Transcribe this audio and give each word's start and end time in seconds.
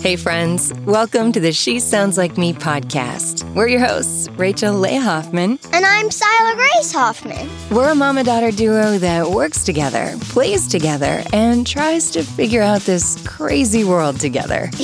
Hey, 0.00 0.16
friends, 0.16 0.72
welcome 0.86 1.30
to 1.32 1.40
the 1.40 1.52
She 1.52 1.78
Sounds 1.78 2.16
Like 2.16 2.38
Me 2.38 2.54
podcast. 2.54 3.44
We're 3.54 3.68
your 3.68 3.80
hosts, 3.80 4.30
Rachel 4.30 4.72
Leigh 4.72 4.96
Hoffman. 4.96 5.58
And 5.74 5.84
I'm 5.84 6.10
Sila 6.10 6.54
Grace 6.54 6.90
Hoffman. 6.90 7.50
We're 7.70 7.90
a 7.90 7.94
mama 7.94 8.24
daughter 8.24 8.50
duo 8.50 8.96
that 8.96 9.30
works 9.30 9.62
together, 9.62 10.14
plays 10.20 10.66
together, 10.68 11.22
and 11.34 11.66
tries 11.66 12.10
to 12.12 12.22
figure 12.22 12.62
out 12.62 12.80
this 12.80 13.22
crazy 13.28 13.84
world 13.84 14.18
together. 14.18 14.70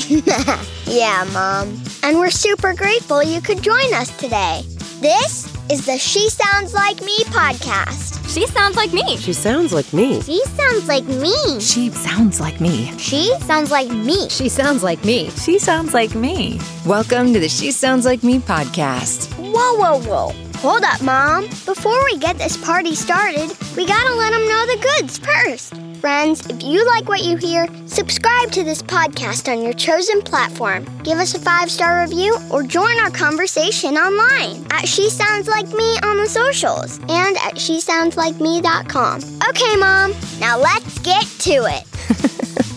yeah, 0.84 1.26
Mom. 1.32 1.82
And 2.02 2.18
we're 2.18 2.30
super 2.30 2.74
grateful 2.74 3.22
you 3.22 3.40
could 3.40 3.62
join 3.62 3.94
us 3.94 4.14
today. 4.18 4.64
This 5.00 5.55
is 5.70 5.84
the 5.84 5.98
She 5.98 6.28
Sounds 6.30 6.74
Like 6.74 7.00
Me 7.02 7.16
podcast. 7.24 8.22
She 8.32 8.46
sounds 8.46 8.76
like 8.76 8.92
me. 8.92 9.16
She 9.16 9.32
sounds 9.32 9.72
like 9.72 9.92
me. 9.92 10.20
She 10.22 10.40
sounds 10.44 10.88
like 10.88 11.06
me. 11.08 11.58
She 11.58 11.90
sounds 11.90 12.40
like 12.40 12.60
me. 12.60 12.92
She 12.98 13.34
sounds 13.40 13.70
like 13.70 13.90
me. 13.90 14.28
She 14.28 14.48
sounds 14.48 14.82
like 14.82 15.04
me. 15.04 15.30
She 15.30 15.58
sounds 15.58 15.92
like 15.92 16.14
me. 16.14 16.60
Welcome 16.84 17.32
to 17.32 17.40
the 17.40 17.48
She 17.48 17.72
Sounds 17.72 18.04
Like 18.04 18.22
Me 18.22 18.38
podcast. 18.38 19.32
Whoa, 19.38 19.74
whoa, 19.76 20.00
whoa. 20.02 20.32
Hold 20.58 20.84
up, 20.84 21.02
Mom. 21.02 21.46
Before 21.64 22.04
we 22.04 22.18
get 22.18 22.38
this 22.38 22.56
party 22.56 22.94
started, 22.94 23.52
we 23.76 23.86
gotta 23.86 24.14
let 24.14 24.30
them 24.30 24.48
know 24.48 24.66
the 24.66 24.98
goods 25.00 25.18
first. 25.18 25.74
Friends, 26.00 26.46
if 26.48 26.62
you 26.62 26.86
like 26.86 27.08
what 27.08 27.22
you 27.24 27.36
hear, 27.36 27.66
subscribe 27.86 28.50
to 28.52 28.62
this 28.62 28.82
podcast 28.82 29.50
on 29.50 29.62
your 29.62 29.72
chosen 29.72 30.20
platform. 30.20 30.84
Give 31.02 31.18
us 31.18 31.34
a 31.34 31.38
five 31.38 31.70
star 31.70 32.02
review 32.02 32.36
or 32.50 32.62
join 32.62 32.98
our 33.00 33.10
conversation 33.10 33.96
online 33.96 34.66
at 34.70 34.86
She 34.86 35.08
Sounds 35.08 35.48
Like 35.48 35.66
Me 35.68 35.98
on 36.02 36.18
the 36.18 36.26
socials 36.26 36.98
and 37.08 37.36
at 37.38 37.54
SheSoundsLikeMe.com. 37.54 39.20
Okay, 39.48 39.76
Mom, 39.76 40.12
now 40.38 40.58
let's 40.58 40.98
get 41.00 41.24
to 41.40 41.66
it. 41.68 41.84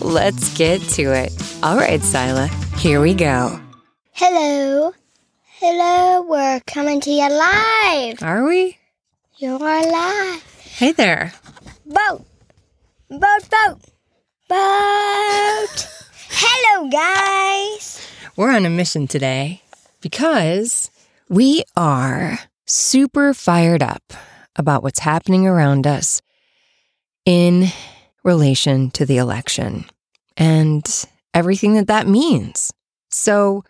Let's 0.00 0.56
get 0.56 0.80
to 0.92 1.12
it. 1.12 1.30
All 1.62 1.76
right, 1.76 2.00
Sila, 2.00 2.48
here 2.78 3.00
we 3.02 3.12
go. 3.12 3.60
Hello. 4.12 4.92
Hello, 5.44 6.22
we're 6.22 6.60
coming 6.66 7.00
to 7.02 7.10
you 7.10 7.28
live. 7.28 8.22
Are 8.22 8.44
we? 8.46 8.78
You're 9.36 9.58
live. 9.58 10.42
Hey 10.64 10.92
there. 10.92 11.34
Boat. 11.84 12.24
Boat, 13.10 13.20
boat. 13.50 13.80
Boat. 14.48 15.88
Hello, 16.28 16.88
guys. 16.88 18.08
We're 18.36 18.52
on 18.52 18.64
a 18.64 18.70
mission 18.70 19.08
today 19.08 19.62
because 20.00 20.92
we 21.28 21.64
are 21.76 22.38
super 22.68 23.34
fired 23.34 23.82
up 23.82 24.12
about 24.54 24.84
what's 24.84 25.00
happening 25.00 25.44
around 25.44 25.88
us 25.88 26.22
in 27.26 27.66
relation 28.22 28.92
to 28.92 29.04
the 29.04 29.16
election 29.16 29.86
and 30.36 31.04
everything 31.34 31.74
that 31.74 31.88
that 31.88 32.06
means. 32.06 32.72
So, 33.10 33.64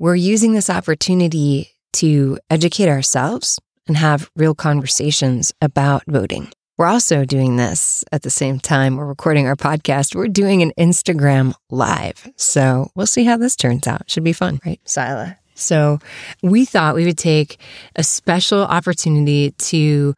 we're 0.00 0.16
using 0.16 0.52
this 0.52 0.68
opportunity 0.68 1.70
to 1.92 2.40
educate 2.50 2.88
ourselves 2.88 3.60
and 3.86 3.96
have 3.96 4.32
real 4.34 4.56
conversations 4.56 5.54
about 5.62 6.02
voting. 6.08 6.50
We're 6.80 6.86
also 6.86 7.26
doing 7.26 7.56
this 7.56 8.06
at 8.10 8.22
the 8.22 8.30
same 8.30 8.58
time 8.58 8.96
we're 8.96 9.04
recording 9.04 9.46
our 9.46 9.54
podcast. 9.54 10.14
We're 10.14 10.28
doing 10.28 10.62
an 10.62 10.72
Instagram 10.78 11.52
live. 11.68 12.26
So 12.36 12.90
we'll 12.94 13.04
see 13.04 13.24
how 13.24 13.36
this 13.36 13.54
turns 13.54 13.86
out. 13.86 14.10
Should 14.10 14.24
be 14.24 14.32
fun, 14.32 14.60
right, 14.64 14.80
Sila? 14.86 15.36
So 15.54 15.98
we 16.42 16.64
thought 16.64 16.94
we 16.94 17.04
would 17.04 17.18
take 17.18 17.60
a 17.96 18.02
special 18.02 18.62
opportunity 18.62 19.50
to 19.50 20.14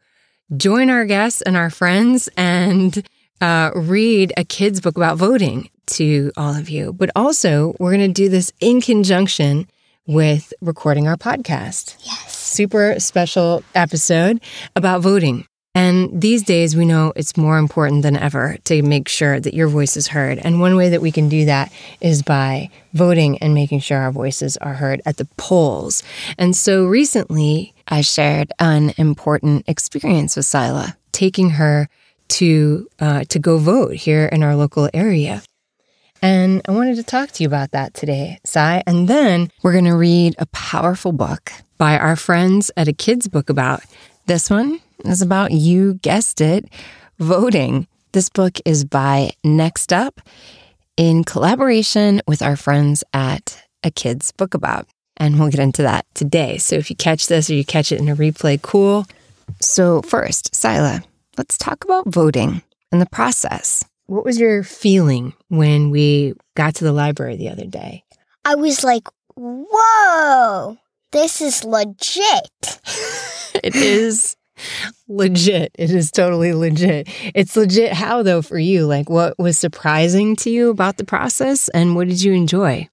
join 0.55 0.89
our 0.89 1.03
guests 1.03 1.41
and 1.41 1.57
our 1.57 1.69
friends 1.69 2.29
and 2.37 3.05
uh, 3.41 3.71
read 3.75 4.31
a 4.37 4.45
kid's 4.45 4.79
book 4.79 4.95
about 4.95 5.17
voting 5.17 5.69
to 5.87 6.31
all 6.37 6.55
of 6.55 6.69
you. 6.69 6.93
But 6.93 7.09
also, 7.13 7.75
we're 7.77 7.91
going 7.91 8.07
to 8.07 8.13
do 8.13 8.29
this 8.29 8.53
in 8.61 8.79
conjunction 8.79 9.67
with 10.07 10.53
recording 10.61 11.09
our 11.09 11.17
podcast. 11.17 11.97
Yes. 12.05 12.37
Super 12.37 13.01
special 13.01 13.65
episode 13.75 14.39
about 14.77 15.01
voting. 15.01 15.45
And 15.75 16.21
these 16.21 16.43
days, 16.43 16.75
we 16.75 16.85
know 16.85 17.13
it's 17.15 17.35
more 17.35 17.57
important 17.57 18.03
than 18.03 18.15
ever 18.15 18.57
to 18.65 18.83
make 18.83 19.09
sure 19.09 19.39
that 19.39 19.55
your 19.55 19.67
voice 19.67 19.97
is 19.97 20.07
heard. 20.07 20.37
And 20.37 20.61
one 20.61 20.75
way 20.75 20.89
that 20.89 21.01
we 21.01 21.11
can 21.11 21.29
do 21.29 21.45
that 21.45 21.71
is 21.99 22.21
by 22.21 22.69
voting 22.93 23.39
and 23.39 23.55
making 23.55 23.79
sure 23.79 23.97
our 23.97 24.11
voices 24.11 24.55
are 24.57 24.75
heard 24.75 25.01
at 25.05 25.17
the 25.17 25.25
polls. 25.37 26.03
And 26.37 26.55
so 26.55 26.85
recently, 26.85 27.73
I 27.87 28.01
shared 28.01 28.51
an 28.59 28.93
important 28.97 29.67
experience 29.67 30.35
with 30.35 30.45
Sila, 30.45 30.95
taking 31.11 31.51
her 31.51 31.89
to 32.29 32.87
uh, 32.99 33.23
to 33.29 33.39
go 33.39 33.57
vote 33.57 33.95
here 33.95 34.25
in 34.27 34.43
our 34.43 34.55
local 34.55 34.89
area. 34.93 35.41
And 36.21 36.61
I 36.67 36.71
wanted 36.71 36.95
to 36.95 37.03
talk 37.03 37.31
to 37.31 37.43
you 37.43 37.47
about 37.47 37.71
that 37.71 37.93
today, 37.93 38.39
Sai. 38.45 38.83
And 38.87 39.07
then 39.07 39.51
we're 39.61 39.73
going 39.73 39.83
to 39.85 39.95
read 39.95 40.35
a 40.37 40.45
powerful 40.47 41.11
book 41.11 41.51
by 41.77 41.97
our 41.97 42.15
friends 42.15 42.71
at 42.77 42.87
a 42.87 42.93
kids 42.93 43.27
book 43.27 43.49
about. 43.49 43.81
This 44.25 44.49
one 44.49 44.79
is 45.11 45.21
about, 45.21 45.51
you 45.51 45.95
guessed 45.95 46.41
it, 46.41 46.65
voting. 47.19 47.87
This 48.11 48.29
book 48.29 48.59
is 48.65 48.85
by 48.85 49.31
Next 49.43 49.91
Up 49.91 50.21
in 50.97 51.23
collaboration 51.23 52.21
with 52.27 52.41
our 52.41 52.55
friends 52.55 53.03
at 53.13 53.63
a 53.83 53.91
kids 53.91 54.31
book 54.31 54.53
about. 54.53 54.87
And 55.17 55.39
we'll 55.39 55.49
get 55.49 55.59
into 55.59 55.83
that 55.83 56.05
today. 56.13 56.57
So 56.57 56.75
if 56.75 56.89
you 56.89 56.95
catch 56.95 57.27
this 57.27 57.49
or 57.49 57.53
you 57.53 57.65
catch 57.65 57.91
it 57.91 57.99
in 57.99 58.09
a 58.09 58.15
replay, 58.15 58.61
cool. 58.61 59.05
So, 59.59 60.01
first, 60.01 60.55
Sila, 60.55 61.03
let's 61.37 61.57
talk 61.57 61.83
about 61.83 62.07
voting 62.07 62.61
and 62.91 63.01
the 63.01 63.05
process. 63.07 63.83
What 64.07 64.25
was 64.25 64.39
your 64.39 64.63
feeling 64.63 65.33
when 65.49 65.89
we 65.89 66.33
got 66.55 66.75
to 66.75 66.83
the 66.83 66.93
library 66.93 67.35
the 67.35 67.49
other 67.49 67.65
day? 67.65 68.03
I 68.45 68.55
was 68.55 68.83
like, 68.83 69.07
whoa, 69.35 70.77
this 71.11 71.41
is 71.41 71.63
legit. 71.63 72.79
it 73.63 73.75
is 73.75 74.35
legit. 75.07 75.71
It 75.77 75.91
is 75.91 76.11
totally 76.11 76.53
legit. 76.53 77.07
It's 77.33 77.55
legit 77.55 77.93
how 77.93 78.23
though 78.23 78.41
for 78.41 78.59
you? 78.59 78.85
Like 78.85 79.09
what 79.09 79.37
was 79.37 79.57
surprising 79.57 80.35
to 80.37 80.49
you 80.49 80.69
about 80.69 80.97
the 80.97 81.05
process 81.05 81.69
and 81.69 81.95
what 81.95 82.07
did 82.07 82.21
you 82.21 82.33
enjoy? 82.33 82.89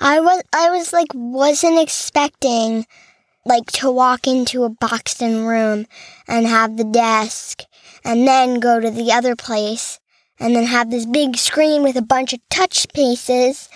I 0.00 0.20
was 0.20 0.42
I 0.52 0.70
was 0.70 0.92
like 0.92 1.08
wasn't 1.14 1.80
expecting 1.80 2.86
like 3.44 3.66
to 3.72 3.90
walk 3.90 4.26
into 4.26 4.64
a 4.64 4.70
boxed 4.70 5.22
in 5.22 5.44
room 5.44 5.86
and 6.28 6.46
have 6.46 6.76
the 6.76 6.84
desk 6.84 7.62
and 8.04 8.26
then 8.26 8.60
go 8.60 8.80
to 8.80 8.90
the 8.90 9.12
other 9.12 9.36
place 9.36 9.98
and 10.38 10.54
then 10.56 10.64
have 10.64 10.90
this 10.90 11.06
big 11.06 11.36
screen 11.36 11.82
with 11.82 11.96
a 11.96 12.02
bunch 12.02 12.32
of 12.32 12.40
touch 12.50 12.92
pieces 12.92 13.68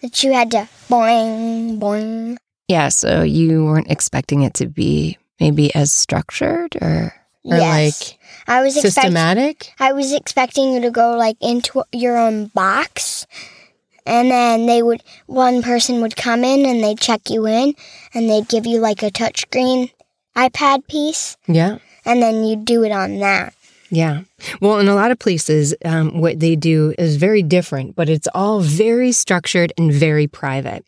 that 0.00 0.22
you 0.22 0.32
had 0.32 0.50
to 0.50 0.68
boing 0.88 1.78
boing. 1.78 2.36
Yeah, 2.68 2.88
so 2.88 3.22
you 3.22 3.64
weren't 3.64 3.90
expecting 3.90 4.42
it 4.42 4.54
to 4.54 4.66
be 4.66 5.18
maybe 5.42 5.74
as 5.74 5.92
structured 5.92 6.76
or 6.80 7.12
or 7.44 7.56
yes. 7.56 8.10
like 8.10 8.18
I 8.46 8.62
was 8.62 8.76
expect- 8.76 8.94
systematic? 8.94 9.72
I 9.80 9.92
was 9.92 10.12
expecting 10.12 10.72
you 10.72 10.80
to 10.82 10.90
go 10.90 11.16
like 11.16 11.36
into 11.40 11.82
your 11.92 12.16
own 12.16 12.46
box 12.54 13.26
and 14.06 14.30
then 14.30 14.66
they 14.66 14.82
would 14.82 15.02
one 15.26 15.62
person 15.62 16.00
would 16.02 16.14
come 16.16 16.44
in 16.44 16.64
and 16.64 16.82
they'd 16.82 17.00
check 17.00 17.28
you 17.28 17.46
in 17.46 17.74
and 18.14 18.30
they'd 18.30 18.48
give 18.48 18.66
you 18.66 18.78
like 18.78 19.02
a 19.02 19.10
touchscreen 19.10 19.90
iPad 20.36 20.86
piece 20.86 21.36
Yeah. 21.48 21.78
and 22.04 22.22
then 22.22 22.44
you'd 22.44 22.64
do 22.64 22.84
it 22.84 22.92
on 22.92 23.18
that. 23.18 23.54
Yeah. 23.90 24.22
Well, 24.60 24.78
in 24.78 24.88
a 24.88 24.94
lot 24.94 25.10
of 25.10 25.18
places, 25.18 25.74
um, 25.84 26.20
what 26.20 26.40
they 26.40 26.56
do 26.56 26.94
is 26.98 27.16
very 27.16 27.42
different, 27.42 27.94
but 27.94 28.08
it's 28.08 28.26
all 28.34 28.60
very 28.60 29.12
structured 29.12 29.70
and 29.76 29.92
very 29.92 30.26
private. 30.26 30.84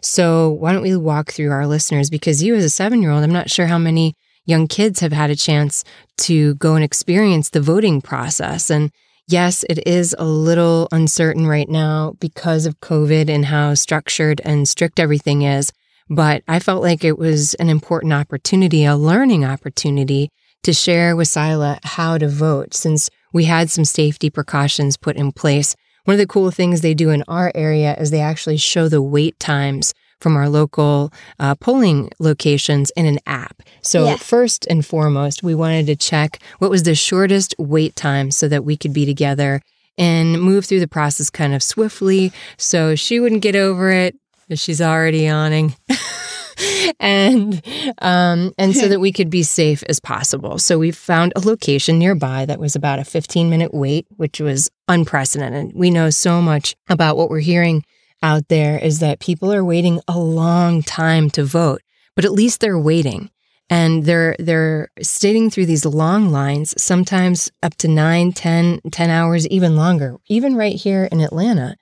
So, 0.00 0.50
why 0.50 0.72
don't 0.72 0.82
we 0.82 0.96
walk 0.96 1.32
through 1.32 1.50
our 1.50 1.66
listeners? 1.66 2.08
Because 2.08 2.42
you, 2.42 2.54
as 2.54 2.64
a 2.64 2.70
seven 2.70 3.02
year 3.02 3.10
old, 3.10 3.24
I'm 3.24 3.32
not 3.32 3.50
sure 3.50 3.66
how 3.66 3.78
many 3.78 4.14
young 4.46 4.66
kids 4.66 5.00
have 5.00 5.12
had 5.12 5.30
a 5.30 5.36
chance 5.36 5.84
to 6.16 6.54
go 6.56 6.74
and 6.74 6.84
experience 6.84 7.50
the 7.50 7.60
voting 7.60 8.00
process. 8.00 8.70
And 8.70 8.90
yes, 9.26 9.64
it 9.68 9.86
is 9.86 10.14
a 10.18 10.24
little 10.24 10.88
uncertain 10.92 11.46
right 11.46 11.68
now 11.68 12.14
because 12.20 12.64
of 12.64 12.80
COVID 12.80 13.28
and 13.28 13.44
how 13.44 13.74
structured 13.74 14.40
and 14.44 14.68
strict 14.68 14.98
everything 14.98 15.42
is. 15.42 15.72
But 16.08 16.42
I 16.48 16.60
felt 16.60 16.82
like 16.82 17.04
it 17.04 17.18
was 17.18 17.54
an 17.54 17.68
important 17.68 18.12
opportunity, 18.12 18.84
a 18.84 18.96
learning 18.96 19.44
opportunity 19.44 20.30
to 20.62 20.72
share 20.72 21.14
with 21.14 21.28
Sila 21.28 21.78
how 21.82 22.18
to 22.18 22.28
vote 22.28 22.72
since 22.74 23.10
we 23.32 23.44
had 23.44 23.70
some 23.70 23.84
safety 23.84 24.30
precautions 24.30 24.96
put 24.96 25.16
in 25.16 25.32
place. 25.32 25.76
One 26.08 26.14
of 26.14 26.18
the 26.20 26.26
cool 26.26 26.50
things 26.50 26.80
they 26.80 26.94
do 26.94 27.10
in 27.10 27.22
our 27.28 27.52
area 27.54 27.94
is 28.00 28.10
they 28.10 28.22
actually 28.22 28.56
show 28.56 28.88
the 28.88 29.02
wait 29.02 29.38
times 29.38 29.92
from 30.22 30.36
our 30.38 30.48
local 30.48 31.12
uh, 31.38 31.54
polling 31.56 32.08
locations 32.18 32.88
in 32.96 33.04
an 33.04 33.18
app. 33.26 33.62
So, 33.82 34.06
Yeah. 34.06 34.16
first 34.16 34.66
and 34.70 34.86
foremost, 34.86 35.42
we 35.42 35.54
wanted 35.54 35.84
to 35.84 35.96
check 35.96 36.38
what 36.60 36.70
was 36.70 36.84
the 36.84 36.94
shortest 36.94 37.54
wait 37.58 37.94
time 37.94 38.30
so 38.30 38.48
that 38.48 38.64
we 38.64 38.74
could 38.74 38.94
be 38.94 39.04
together 39.04 39.60
and 39.98 40.40
move 40.40 40.64
through 40.64 40.80
the 40.80 40.88
process 40.88 41.28
kind 41.28 41.52
of 41.54 41.62
swiftly 41.62 42.32
so 42.56 42.94
she 42.94 43.20
wouldn't 43.20 43.42
get 43.42 43.54
over 43.54 43.90
it 43.90 44.16
if 44.48 44.58
she's 44.58 44.80
already 44.80 45.24
yawning. 45.24 45.74
and 47.00 47.62
um, 48.00 48.52
and 48.58 48.74
so 48.74 48.88
that 48.88 49.00
we 49.00 49.12
could 49.12 49.30
be 49.30 49.42
safe 49.42 49.82
as 49.88 50.00
possible. 50.00 50.58
So 50.58 50.78
we 50.78 50.90
found 50.90 51.32
a 51.36 51.40
location 51.40 51.98
nearby 51.98 52.46
that 52.46 52.60
was 52.60 52.76
about 52.76 52.98
a 52.98 53.04
15 53.04 53.50
minute 53.50 53.72
wait, 53.74 54.06
which 54.16 54.40
was 54.40 54.70
unprecedented. 54.88 55.72
We 55.74 55.90
know 55.90 56.10
so 56.10 56.40
much 56.40 56.74
about 56.88 57.16
what 57.16 57.30
we're 57.30 57.40
hearing 57.40 57.84
out 58.22 58.48
there 58.48 58.78
is 58.78 58.98
that 58.98 59.20
people 59.20 59.52
are 59.52 59.64
waiting 59.64 60.00
a 60.08 60.18
long 60.18 60.82
time 60.82 61.30
to 61.30 61.44
vote, 61.44 61.82
but 62.16 62.24
at 62.24 62.32
least 62.32 62.60
they're 62.60 62.78
waiting. 62.78 63.30
And 63.70 64.04
they're 64.04 64.34
they're 64.38 64.88
sitting 65.02 65.50
through 65.50 65.66
these 65.66 65.84
long 65.84 66.30
lines, 66.30 66.80
sometimes 66.82 67.50
up 67.62 67.74
to 67.76 67.88
9, 67.88 68.32
10, 68.32 68.80
10 68.90 69.10
hours, 69.10 69.46
even 69.48 69.76
longer, 69.76 70.16
even 70.26 70.56
right 70.56 70.74
here 70.74 71.06
in 71.12 71.20
Atlanta, 71.20 71.76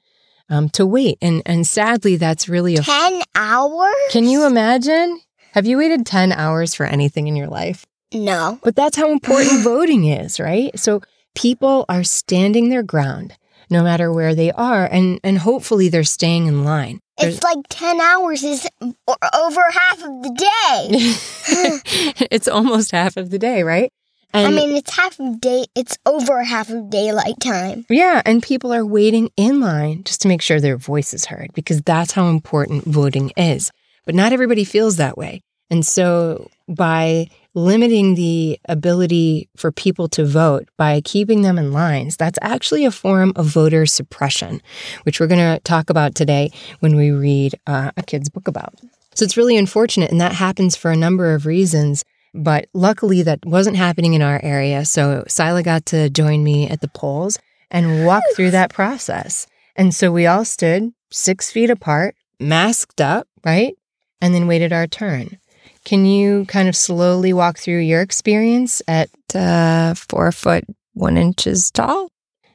um, 0.49 0.69
to 0.71 0.87
wait. 0.87 1.19
And 1.21 1.43
and 1.47 1.67
sadly, 1.67 2.17
that's 2.17 2.49
really 2.49 2.77
a 2.77 2.83
10 2.83 3.23
hours? 3.35 3.95
Can 4.11 4.25
you 4.25 4.47
imagine? 4.47 5.21
Have 5.53 5.67
you 5.67 5.79
waited 5.79 6.05
10 6.05 6.33
hours 6.33 6.75
for 6.75 6.85
anything 6.85 7.29
in 7.29 7.37
your 7.37 7.49
life? 7.49 7.87
No. 8.13 8.59
But 8.63 8.77
that's 8.77 8.97
how 8.97 9.11
important 9.11 9.61
voting 9.65 10.05
is, 10.05 10.39
right? 10.39 10.79
So 10.79 11.03
people 11.35 11.85
are 11.89 12.05
standing 12.05 12.69
their 12.69 12.83
ground 12.83 13.37
no 13.69 13.83
matter 13.83 14.13
where 14.13 14.35
they 14.35 14.53
are 14.53 14.87
and 14.87 15.19
and 15.25 15.39
hopefully 15.39 15.89
they're 15.89 16.05
staying 16.05 16.47
in 16.47 16.65
line. 16.65 17.01
It's 17.19 17.43
like 17.43 17.59
10 17.71 17.99
hours 18.01 18.45
is 18.45 18.69
over 18.83 19.61
half 19.71 19.99
of 20.05 20.23
the 20.23 20.35
day. 20.37 22.27
it's 22.31 22.47
almost 22.47 22.91
half 22.91 23.17
of 23.17 23.31
the 23.31 23.39
day, 23.39 23.63
right? 23.63 23.91
And 24.33 24.47
I 24.47 24.51
mean, 24.51 24.77
it's 24.77 24.95
half 24.95 25.19
of 25.19 25.41
day, 25.41 25.67
it's 25.75 25.97
over 26.05 26.43
half 26.43 26.69
of 26.69 26.91
daylight 26.91 27.41
time. 27.41 27.87
yeah, 27.89 28.21
and 28.27 28.43
people 28.43 28.73
are 28.73 28.85
waiting 28.85 29.31
in 29.37 29.61
line 29.61 30.05
just 30.05 30.23
to 30.23 30.29
make 30.29 30.43
sure 30.43 30.61
their 30.61 30.77
voice 30.77 31.15
is 31.15 31.27
heard 31.27 31.53
because 31.55 31.81
that's 31.83 32.13
how 32.13 32.29
important 32.29 32.85
voting 32.85 33.33
is. 33.37 33.71
But 34.05 34.15
not 34.15 34.33
everybody 34.33 34.65
feels 34.65 34.97
that 34.97 35.17
way. 35.17 35.43
And 35.71 35.85
so 35.85 36.49
by 36.69 37.29
limiting 37.55 38.15
the 38.15 38.61
ability 38.69 39.49
for 39.57 39.73
people 39.73 40.09
to 40.09 40.25
vote 40.25 40.69
by 40.77 41.01
keeping 41.01 41.43
them 41.43 41.59
in 41.59 41.73
lines, 41.73 42.17
that's 42.17 42.39
actually 42.43 42.85
a 42.85 42.91
form 42.91 43.33
of 43.35 43.47
voter 43.47 43.87
suppression, 43.87 44.61
which 45.05 45.19
we're 45.19 45.27
going 45.27 45.41
to 45.41 45.61
talk 45.65 45.89
about 45.89 46.15
today 46.15 46.51
when 46.81 46.95
we 46.95 47.11
read 47.11 47.55
uh, 47.67 47.91
a 47.97 48.03
kid's 48.03 48.29
book 48.29 48.47
about. 48.47 48.75
So 49.15 49.25
it's 49.25 49.37
really 49.39 49.57
unfortunate, 49.57 50.11
and 50.11 50.21
that 50.21 50.33
happens 50.33 50.77
for 50.77 50.91
a 50.91 50.97
number 50.97 51.35
of 51.35 51.47
reasons. 51.47 52.05
But 52.37 52.69
luckily, 52.75 53.23
that 53.23 53.45
wasn't 53.45 53.77
happening 53.77 54.15
in 54.15 54.23
our 54.23 54.41
area. 54.43 54.85
So 54.85 55.25
Sila 55.27 55.63
got 55.63 55.87
to 55.87 56.11
join 56.11 56.45
me 56.45 56.69
at 56.69 56.81
the 56.81 56.89
polls 56.89 57.39
and 57.71 58.07
walk 58.07 58.23
through 58.35 58.51
that 58.53 58.73
process. 58.73 59.47
And 59.75 59.95
so 59.95 60.13
we 60.13 60.27
all 60.27 60.45
stood 60.45 60.93
six 61.11 61.51
feet 61.51 61.71
apart, 61.71 62.15
masked 62.39 63.01
up, 63.01 63.27
right? 63.45 63.75
And 64.21 64.35
then 64.35 64.47
waited 64.47 64.73
our 64.73 64.87
turn. 64.87 65.39
Can 65.85 66.05
you 66.05 66.45
kind 66.47 66.69
of 66.69 66.77
slowly 66.77 67.33
walk 67.33 67.59
through 67.59 67.79
your 67.79 68.03
experience 68.03 68.83
at 68.89 69.09
uh, 69.35 69.95
four 69.95 70.33
foot 70.33 70.65
one 70.95 71.17
inches 71.17 71.71
tall 71.71 72.11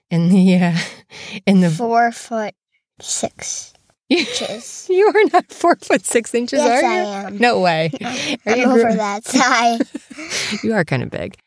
in 0.09 0.29
the 0.29 0.57
uh, 0.57 0.77
in 1.47 1.61
the 1.61 1.69
Four 1.69 2.11
foot 2.11 2.53
six 2.99 3.70
inches. 4.11 4.87
you 4.89 5.07
are 5.07 5.23
not 5.33 5.51
four 5.51 5.75
foot 5.77 6.05
six 6.05 6.33
inches, 6.35 6.59
yes, 6.59 6.83
are 6.83 6.87
I 6.87 6.95
you? 6.95 7.27
am. 7.27 7.37
No 7.37 7.59
way. 7.59 7.91
Are 8.01 8.07
I'm 8.53 8.59
you 8.59 8.65
over 8.65 8.81
gr- 8.91 8.93
that 8.97 9.25
size. 9.25 10.63
You 10.63 10.73
are 10.73 10.83
kind 10.85 11.03
of 11.03 11.09
big. 11.09 11.37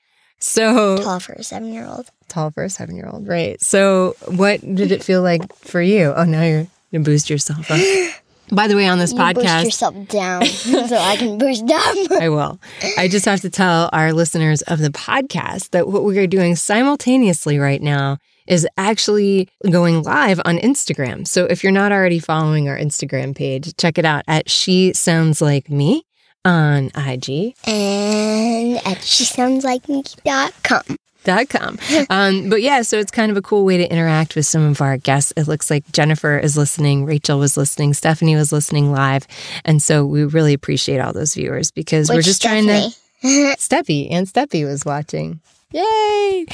So 0.40 0.98
Tall 0.98 1.20
for 1.20 1.32
a 1.32 1.42
seven 1.42 1.72
year 1.72 1.86
old. 1.86 2.10
tall 2.28 2.50
for 2.50 2.64
a 2.64 2.70
seven 2.70 2.96
year 2.96 3.08
old, 3.10 3.26
right? 3.26 3.60
So 3.62 4.14
what 4.26 4.60
did 4.60 4.92
it 4.92 5.02
feel 5.02 5.22
like 5.22 5.54
for 5.56 5.80
you? 5.80 6.12
Oh, 6.14 6.24
now 6.24 6.42
you're 6.42 6.66
gonna 6.92 7.04
boost 7.04 7.30
yourself 7.30 7.70
up. 7.70 7.80
By 8.52 8.68
the 8.68 8.76
way, 8.76 8.86
on 8.86 8.98
this 8.98 9.12
You 9.12 9.18
boost 9.18 9.36
podcast, 9.38 9.64
yourself 9.64 10.08
down 10.08 10.44
so 10.44 10.96
I 10.96 11.16
can 11.16 11.38
boost 11.38 11.64
up. 11.64 12.12
I 12.20 12.28
will. 12.28 12.60
I 12.98 13.08
just 13.08 13.24
have 13.24 13.40
to 13.40 13.48
tell 13.48 13.88
our 13.92 14.12
listeners 14.12 14.60
of 14.62 14.80
the 14.80 14.90
podcast 14.90 15.70
that 15.70 15.88
what 15.88 16.04
we 16.04 16.18
are 16.18 16.26
doing 16.26 16.54
simultaneously 16.54 17.58
right 17.58 17.80
now 17.80 18.18
is 18.46 18.66
actually 18.76 19.48
going 19.70 20.02
live 20.02 20.40
on 20.44 20.58
Instagram. 20.58 21.26
So 21.26 21.44
if 21.44 21.62
you're 21.62 21.72
not 21.72 21.92
already 21.92 22.18
following 22.18 22.68
our 22.68 22.78
Instagram 22.78 23.34
page, 23.34 23.76
check 23.76 23.98
it 23.98 24.04
out 24.04 24.24
at 24.28 24.50
She 24.50 24.92
Sounds 24.92 25.40
Like 25.40 25.70
Me 25.70 26.04
on 26.44 26.90
IG. 26.96 27.54
and 27.66 28.76
at 28.86 29.02
she 29.02 29.24
sounds 29.24 29.64
like 29.64 29.88
me.com. 29.88 30.82
dot 31.24 31.48
com. 31.48 31.78
Um, 32.10 32.50
but 32.50 32.60
yeah, 32.60 32.82
so 32.82 32.98
it's 32.98 33.10
kind 33.10 33.30
of 33.30 33.36
a 33.38 33.42
cool 33.42 33.64
way 33.64 33.78
to 33.78 33.90
interact 33.90 34.36
with 34.36 34.44
some 34.44 34.62
of 34.62 34.82
our 34.82 34.98
guests. 34.98 35.32
It 35.38 35.48
looks 35.48 35.70
like 35.70 35.90
Jennifer 35.92 36.38
is 36.38 36.56
listening, 36.56 37.06
Rachel 37.06 37.38
was 37.38 37.56
listening, 37.56 37.94
Stephanie 37.94 38.36
was 38.36 38.52
listening 38.52 38.92
live. 38.92 39.26
And 39.64 39.82
so 39.82 40.04
we 40.04 40.24
really 40.24 40.52
appreciate 40.52 40.98
all 41.00 41.14
those 41.14 41.34
viewers 41.34 41.70
because 41.70 42.10
we're 42.10 42.16
Which 42.16 42.26
just 42.26 42.42
trying 42.42 42.66
to. 42.66 42.90
Stephanie? 42.90 43.00
Steppy 43.56 44.08
and 44.10 44.26
Steppy 44.26 44.66
was 44.66 44.84
watching. 44.84 45.40
Yay! 45.72 46.46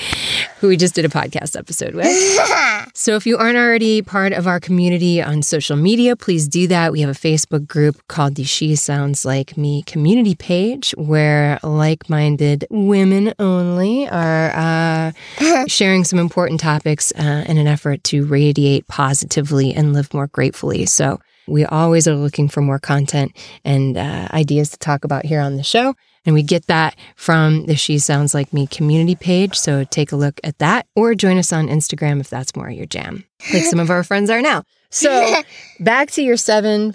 Who 0.59 0.69
we 0.69 0.77
just 0.77 0.95
did 0.95 1.05
a 1.05 1.09
podcast 1.09 1.59
episode 1.59 1.95
with. 1.95 2.07
So 2.93 3.15
if 3.15 3.27
you 3.27 3.39
aren't 3.39 3.57
already 3.57 4.03
part 4.03 4.33
of 4.33 4.47
our 4.47 4.59
community 4.61 5.23
on 5.23 5.43
social 5.43 5.77
media, 5.77 6.17
please 6.17 6.49
do 6.49 6.67
that. 6.67 6.93
We 6.93 7.01
have 7.01 7.09
a 7.11 7.19
Facebook 7.19 7.67
group 7.67 7.97
called 8.09 8.35
the 8.35 8.45
She 8.45 8.75
Sounds 8.75 9.25
Like 9.25 9.57
Me 9.57 9.83
community 9.85 10.35
page 10.35 10.93
where 10.99 11.59
like 11.62 12.11
minded 12.11 12.67
women 12.69 13.33
only 13.39 14.09
are 14.09 14.51
uh, 14.55 15.65
sharing 15.67 16.05
some 16.05 16.19
important 16.19 16.61
topics 16.61 17.12
uh, 17.12 17.45
in 17.47 17.59
an 17.59 17.67
effort 17.67 18.03
to 18.05 18.27
radiate 18.27 18.87
positively 18.89 19.73
and 19.73 19.93
live 19.93 20.12
more 20.12 20.27
gratefully. 20.27 20.85
So 20.85 21.21
we 21.47 21.65
always 21.65 22.07
are 22.09 22.17
looking 22.17 22.49
for 22.49 22.61
more 22.61 22.79
content 22.79 23.33
and 23.65 23.97
uh, 23.97 24.29
ideas 24.33 24.71
to 24.71 24.79
talk 24.79 25.05
about 25.05 25.25
here 25.25 25.41
on 25.41 25.57
the 25.57 25.62
show. 25.62 25.95
And 26.27 26.35
we 26.35 26.43
get 26.43 26.67
that 26.67 26.97
from 27.17 27.65
the 27.67 27.77
She 27.77 27.99
Sounds 27.99 28.35
Like 28.35 28.53
Me 28.53 28.67
community 28.67 29.15
page. 29.15 29.57
So 29.57 29.85
take 29.85 30.13
a 30.13 30.17
look 30.17 30.39
at 30.45 30.59
that 30.59 30.87
or 30.95 31.15
join 31.15 31.39
us 31.39 31.53
on 31.53 31.69
Instagram 31.69 32.21
if 32.21 32.29
that's 32.29 32.55
more 32.55 32.69
your 32.71 32.87
jam, 32.87 33.25
like 33.55 33.65
some 33.65 33.81
of 33.81 33.89
our 33.91 34.05
friends 34.05 34.29
are 34.29 34.43
now. 34.43 34.65
So 34.91 35.35
back 35.81 36.11
to 36.13 36.23
your 36.23 36.37
seven 36.37 36.93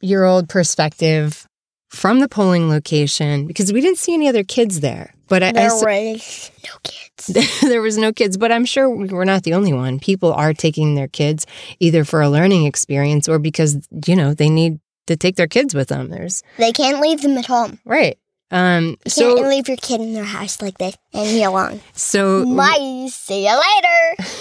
year 0.00 0.24
old 0.24 0.48
perspective 0.48 1.46
from 1.90 2.20
the 2.20 2.28
polling 2.28 2.70
location, 2.70 3.46
because 3.46 3.70
we 3.70 3.82
didn't 3.82 3.98
see 3.98 4.14
any 4.14 4.26
other 4.26 4.42
kids 4.44 4.80
there. 4.80 5.12
But 5.28 5.42
I, 5.42 5.48
I 5.48 5.52
There 5.52 5.66
s- 5.66 5.84
was 5.84 6.50
no 6.64 6.70
kids. 6.82 7.60
there 7.60 7.82
was 7.82 7.98
no 7.98 8.12
kids, 8.12 8.38
but 8.38 8.50
I'm 8.50 8.64
sure 8.64 8.88
we're 8.88 9.24
not 9.26 9.42
the 9.42 9.52
only 9.52 9.74
one. 9.74 9.98
People 10.00 10.32
are 10.32 10.54
taking 10.54 10.94
their 10.94 11.08
kids 11.08 11.46
either 11.80 12.04
for 12.04 12.22
a 12.22 12.30
learning 12.30 12.64
experience 12.64 13.28
or 13.28 13.38
because, 13.38 13.86
you 14.06 14.16
know, 14.16 14.32
they 14.32 14.48
need 14.48 14.80
to 15.06 15.16
take 15.16 15.36
their 15.36 15.46
kids 15.46 15.74
with 15.74 15.88
them. 15.88 16.08
There's 16.08 16.42
They 16.56 16.72
can't 16.72 17.00
leave 17.00 17.20
them 17.20 17.36
at 17.36 17.44
home. 17.46 17.78
right. 17.84 18.16
Um 18.52 18.96
You 19.04 19.10
so 19.10 19.34
can't 19.34 19.48
leave 19.48 19.66
your 19.66 19.78
kid 19.78 20.00
in 20.00 20.12
their 20.12 20.24
house 20.24 20.60
like 20.62 20.78
this 20.78 20.96
and 21.12 21.28
be 21.28 21.42
alone. 21.42 21.80
so 21.94 22.44
Bye. 22.54 23.08
See 23.10 23.46
you 23.48 23.58
later. 23.58 24.22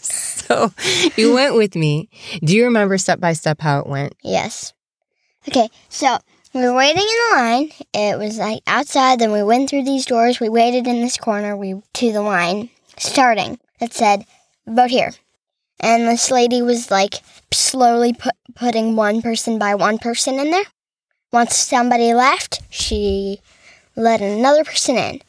so 0.00 0.72
you 1.16 1.32
went 1.34 1.54
with 1.54 1.74
me. 1.74 2.10
Do 2.44 2.54
you 2.54 2.64
remember 2.64 2.98
step 2.98 3.18
by 3.18 3.32
step 3.32 3.60
how 3.60 3.80
it 3.80 3.86
went? 3.86 4.14
Yes. 4.22 4.74
Okay, 5.48 5.68
so 5.88 6.18
we 6.54 6.60
were 6.60 6.74
waiting 6.74 7.02
in 7.02 7.08
the 7.30 7.34
line. 7.34 7.70
It 7.94 8.18
was 8.18 8.38
like 8.38 8.62
outside. 8.66 9.18
Then 9.18 9.32
we 9.32 9.42
went 9.42 9.70
through 9.70 9.84
these 9.84 10.04
doors. 10.06 10.38
We 10.38 10.48
waited 10.48 10.86
in 10.86 11.00
this 11.00 11.16
corner. 11.16 11.56
We 11.56 11.80
to 11.94 12.12
the 12.12 12.20
line 12.22 12.68
starting. 12.98 13.58
It 13.80 13.94
said, 13.94 14.26
"Vote 14.66 14.90
here," 14.90 15.14
and 15.80 16.06
this 16.06 16.30
lady 16.30 16.60
was 16.62 16.90
like 16.90 17.22
slowly 17.50 18.12
put, 18.12 18.34
putting 18.54 18.94
one 18.94 19.22
person 19.22 19.58
by 19.58 19.74
one 19.74 19.98
person 19.98 20.38
in 20.38 20.50
there. 20.50 20.64
Once 21.32 21.56
somebody 21.56 22.12
left, 22.12 22.60
she 22.68 23.40
let 23.96 24.20
another 24.20 24.64
person 24.64 24.96
in. 24.96 25.20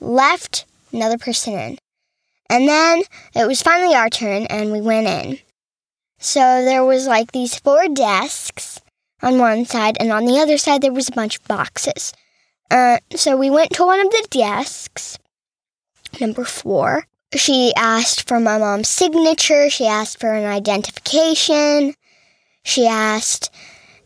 Left 0.00 0.64
another 0.92 1.18
person 1.18 1.54
in, 1.54 1.78
and 2.50 2.66
then 2.66 3.02
it 3.34 3.46
was 3.46 3.62
finally 3.62 3.94
our 3.94 4.10
turn, 4.10 4.46
and 4.46 4.72
we 4.72 4.80
went 4.80 5.06
in. 5.06 5.38
So 6.18 6.40
there 6.40 6.84
was 6.84 7.06
like 7.06 7.32
these 7.32 7.58
four 7.58 7.86
desks 7.88 8.80
on 9.22 9.38
one 9.38 9.64
side, 9.64 9.96
and 10.00 10.10
on 10.10 10.24
the 10.24 10.38
other 10.38 10.58
side 10.58 10.82
there 10.82 10.92
was 10.92 11.08
a 11.08 11.12
bunch 11.12 11.36
of 11.36 11.48
boxes. 11.48 12.12
Uh, 12.70 12.98
so 13.14 13.36
we 13.36 13.50
went 13.50 13.70
to 13.72 13.84
one 13.84 14.00
of 14.00 14.10
the 14.10 14.26
desks, 14.30 15.18
number 16.20 16.44
four. 16.44 17.06
She 17.34 17.72
asked 17.76 18.28
for 18.28 18.40
my 18.40 18.58
mom's 18.58 18.88
signature. 18.88 19.70
She 19.70 19.86
asked 19.86 20.20
for 20.20 20.32
an 20.34 20.44
identification. 20.44 21.94
She 22.64 22.86
asked 22.86 23.50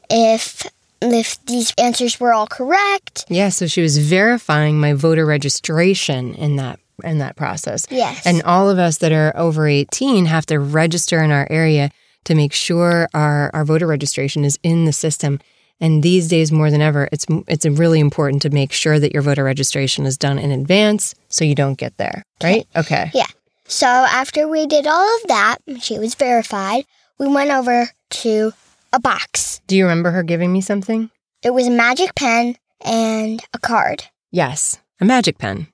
if 0.08 0.66
if 1.00 1.44
these 1.46 1.74
answers 1.78 2.18
were 2.18 2.32
all 2.32 2.46
correct. 2.46 3.24
Yeah, 3.28 3.50
so 3.50 3.66
she 3.66 3.82
was 3.82 3.98
verifying 3.98 4.80
my 4.80 4.92
voter 4.92 5.26
registration 5.26 6.34
in 6.34 6.56
that 6.56 6.78
in 7.04 7.18
that 7.18 7.36
process. 7.36 7.86
Yes. 7.90 8.26
And 8.26 8.42
all 8.42 8.70
of 8.70 8.78
us 8.78 8.98
that 8.98 9.12
are 9.12 9.36
over 9.36 9.66
18 9.66 10.24
have 10.26 10.46
to 10.46 10.58
register 10.58 11.22
in 11.22 11.30
our 11.30 11.46
area 11.50 11.90
to 12.24 12.34
make 12.34 12.52
sure 12.52 13.08
our, 13.14 13.50
our 13.54 13.64
voter 13.64 13.86
registration 13.86 14.44
is 14.44 14.58
in 14.62 14.86
the 14.86 14.92
system. 14.92 15.38
And 15.78 16.02
these 16.02 16.28
days 16.28 16.50
more 16.50 16.70
than 16.70 16.80
ever, 16.80 17.06
it's 17.12 17.26
it's 17.46 17.66
really 17.66 18.00
important 18.00 18.40
to 18.42 18.50
make 18.50 18.72
sure 18.72 18.98
that 18.98 19.12
your 19.12 19.22
voter 19.22 19.44
registration 19.44 20.06
is 20.06 20.16
done 20.16 20.38
in 20.38 20.50
advance 20.50 21.14
so 21.28 21.44
you 21.44 21.54
don't 21.54 21.76
get 21.76 21.96
there, 21.98 22.24
right? 22.42 22.66
Okay. 22.74 23.10
Yeah. 23.12 23.26
So 23.68 23.86
after 23.86 24.48
we 24.48 24.66
did 24.66 24.86
all 24.86 25.16
of 25.16 25.28
that, 25.28 25.58
she 25.80 25.98
was 25.98 26.14
verified. 26.14 26.86
We 27.18 27.28
went 27.28 27.50
over 27.50 27.90
to 28.08 28.52
a 28.96 29.00
box. 29.00 29.60
Do 29.66 29.76
you 29.76 29.84
remember 29.84 30.10
her 30.10 30.22
giving 30.22 30.52
me 30.52 30.60
something? 30.60 31.10
It 31.42 31.50
was 31.50 31.66
a 31.66 31.70
magic 31.70 32.14
pen 32.14 32.56
and 32.84 33.42
a 33.54 33.58
card. 33.58 34.04
Yes, 34.32 34.80
a 35.00 35.04
magic 35.04 35.38
pen, 35.38 35.68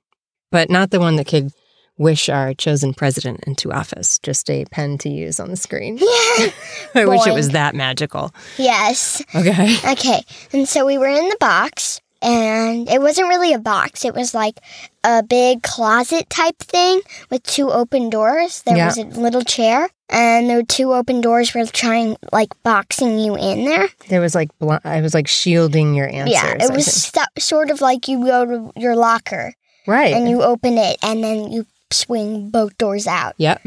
but 0.51 0.69
not 0.71 0.91
the 0.91 1.01
one 1.01 1.17
that 1.17 1.27
could 1.27 1.53
wish 1.99 2.29
our 2.29 2.53
chosen 2.55 2.95
president 2.95 3.45
into 3.47 3.71
office. 3.73 4.19
Just 4.19 4.51
a 4.51 4.65
pen 4.73 4.99
to 4.99 5.09
use 5.09 5.39
on 5.39 5.51
the 5.51 5.57
screen. 5.57 5.99
Yeah. 5.99 6.49
I 6.95 7.05
wish 7.07 7.27
it 7.27 7.33
was 7.35 7.51
that 7.51 7.75
magical. 7.75 8.35
yes. 8.59 9.23
Okay. 9.35 9.77
Okay. 9.93 10.25
And 10.53 10.69
so 10.69 10.85
we 10.85 10.99
were 10.99 11.07
in 11.09 11.29
the 11.29 11.37
box, 11.39 12.01
and 12.21 12.89
it 12.89 13.01
wasn't 13.01 13.29
really 13.29 13.53
a 13.53 13.59
box. 13.59 14.05
It 14.05 14.15
was 14.15 14.35
like 14.35 14.59
a 15.05 15.23
big 15.23 15.63
closet 15.63 16.29
type 16.31 16.59
thing 16.59 17.01
with 17.31 17.43
two 17.45 17.71
open 17.71 18.11
doors. 18.11 18.63
There 18.63 18.77
Yeah. 18.77 18.87
was 18.87 18.99
a 18.99 19.05
little 19.05 19.43
chair, 19.43 19.89
and 20.13 20.49
there 20.49 20.59
were 20.59 20.63
two 20.63 20.93
open 20.93 21.21
doors 21.21 21.55
were 21.55 21.67
trying, 21.67 22.17
like, 22.33 22.51
boxing 22.63 23.19
you 23.19 23.35
in 23.37 23.65
there. 23.65 23.89
There 24.09 24.21
was 24.21 24.35
like 24.35 24.51
bl- 24.59 24.75
I 24.85 25.01
was 25.01 25.15
like 25.15 25.27
shielding 25.27 25.95
your 25.95 26.09
answers. 26.09 26.35
yeah. 26.35 26.55
It 26.55 26.71
I 26.71 26.75
was 26.75 26.87
sto- 26.87 27.23
sort 27.39 27.71
of 27.71 27.81
like 27.81 28.07
you 28.09 28.25
go 28.25 28.45
to 28.45 28.81
your 28.81 28.95
locker 28.95 29.55
right. 29.87 30.13
and 30.15 30.29
you 30.29 30.43
open 30.43 30.79
it, 30.79 30.99
and 31.03 31.25
then 31.25 31.51
you 31.51 31.67
swing 31.91 32.51
both 32.51 32.77
doors 32.79 33.07
out. 33.07 33.35
yep. 33.39 33.61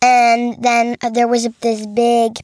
And 0.00 0.62
then 0.62 0.96
uh, 1.02 1.10
there 1.10 1.28
was 1.28 1.48
this 1.60 1.86
big, 1.86 2.38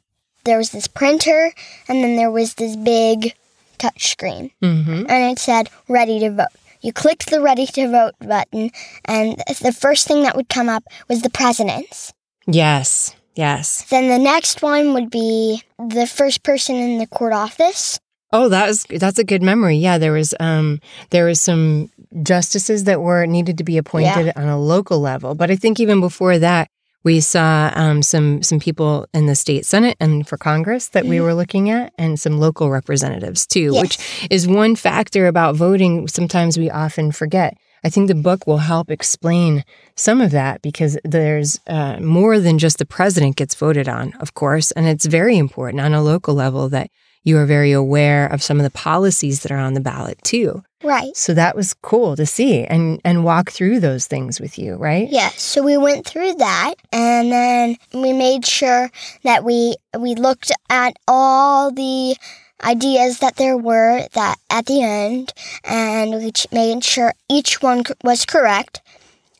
there 0.44 0.58
was 0.58 0.70
this 0.70 0.86
printer, 0.86 1.52
and 1.88 2.04
then 2.04 2.16
there 2.16 2.30
was 2.30 2.54
this 2.54 2.76
big 2.76 3.34
touch 3.78 4.10
screen. 4.10 4.50
Mm-hmm. 4.62 5.06
and 5.08 5.32
it 5.32 5.38
said 5.38 5.68
ready 5.88 6.20
to 6.20 6.30
vote. 6.30 6.46
You 6.80 6.92
clicked 6.92 7.30
the 7.30 7.40
ready 7.40 7.66
to 7.66 7.90
vote 7.90 8.14
button, 8.20 8.70
and 9.04 9.36
the 9.60 9.72
first 9.72 10.06
thing 10.06 10.22
that 10.22 10.36
would 10.36 10.48
come 10.48 10.68
up 10.68 10.84
was 11.08 11.22
the 11.22 11.30
president's. 11.30 12.12
Yes. 12.46 13.16
Yes. 13.38 13.84
Then 13.88 14.08
the 14.08 14.18
next 14.18 14.62
one 14.62 14.94
would 14.94 15.10
be 15.10 15.62
the 15.78 16.08
first 16.08 16.42
person 16.42 16.74
in 16.74 16.98
the 16.98 17.06
court 17.06 17.32
office. 17.32 18.00
Oh, 18.32 18.48
that 18.48 18.66
was 18.66 18.82
that's 18.90 19.20
a 19.20 19.24
good 19.24 19.42
memory. 19.44 19.76
Yeah, 19.76 19.96
there 19.98 20.12
was 20.12 20.34
um 20.40 20.80
there 21.10 21.24
was 21.24 21.40
some 21.40 21.88
justices 22.24 22.82
that 22.84 23.00
were 23.00 23.26
needed 23.26 23.56
to 23.58 23.64
be 23.64 23.78
appointed 23.78 24.32
on 24.36 24.48
a 24.48 24.58
local 24.60 24.98
level, 24.98 25.36
but 25.36 25.52
I 25.52 25.56
think 25.56 25.78
even 25.78 26.00
before 26.00 26.36
that, 26.40 26.68
we 27.04 27.20
saw 27.20 27.70
um, 27.76 28.02
some 28.02 28.42
some 28.42 28.58
people 28.58 29.06
in 29.14 29.26
the 29.26 29.36
state 29.36 29.64
senate 29.64 29.96
and 30.00 30.26
for 30.26 30.36
Congress 30.36 30.88
that 30.88 31.06
we 31.06 31.20
were 31.20 31.32
looking 31.32 31.70
at, 31.70 31.92
and 31.96 32.18
some 32.18 32.38
local 32.40 32.70
representatives 32.70 33.46
too, 33.46 33.70
Yes. 33.72 33.82
which 33.82 34.26
is 34.32 34.48
one 34.48 34.74
factor 34.74 35.28
about 35.28 35.54
voting. 35.54 36.08
Sometimes 36.08 36.58
we 36.58 36.68
often 36.70 37.12
forget. 37.12 37.56
I 37.84 37.90
think 37.90 38.08
the 38.08 38.14
book 38.14 38.46
will 38.46 38.58
help 38.58 38.90
explain 38.90 39.64
some 39.94 40.20
of 40.20 40.30
that 40.32 40.62
because 40.62 40.98
there's 41.04 41.60
uh, 41.66 41.98
more 42.00 42.40
than 42.40 42.58
just 42.58 42.78
the 42.78 42.86
president 42.86 43.36
gets 43.36 43.54
voted 43.54 43.88
on, 43.88 44.14
of 44.20 44.34
course, 44.34 44.70
and 44.72 44.86
it's 44.86 45.06
very 45.06 45.38
important 45.38 45.80
on 45.80 45.94
a 45.94 46.02
local 46.02 46.34
level 46.34 46.68
that 46.70 46.90
you 47.24 47.36
are 47.36 47.46
very 47.46 47.72
aware 47.72 48.26
of 48.26 48.42
some 48.42 48.58
of 48.58 48.64
the 48.64 48.70
policies 48.70 49.42
that 49.42 49.52
are 49.52 49.58
on 49.58 49.74
the 49.74 49.80
ballot 49.80 50.18
too. 50.22 50.62
Right. 50.82 51.16
So 51.16 51.34
that 51.34 51.56
was 51.56 51.74
cool 51.74 52.14
to 52.16 52.24
see 52.24 52.64
and 52.64 53.00
and 53.04 53.24
walk 53.24 53.50
through 53.50 53.80
those 53.80 54.06
things 54.06 54.40
with 54.40 54.58
you, 54.58 54.76
right? 54.76 55.08
Yeah, 55.10 55.30
so 55.30 55.62
we 55.62 55.76
went 55.76 56.06
through 56.06 56.34
that 56.34 56.74
and 56.92 57.32
then 57.32 57.76
we 57.92 58.12
made 58.12 58.46
sure 58.46 58.90
that 59.24 59.44
we 59.44 59.74
we 59.98 60.14
looked 60.14 60.52
at 60.70 60.96
all 61.08 61.72
the 61.72 62.16
ideas 62.64 63.20
that 63.20 63.36
there 63.36 63.56
were 63.56 64.06
that 64.14 64.38
at 64.50 64.66
the 64.66 64.82
end 64.82 65.32
and 65.64 66.10
we 66.12 66.32
made 66.52 66.84
sure 66.84 67.14
each 67.28 67.62
one 67.62 67.84
was 68.02 68.26
correct 68.26 68.80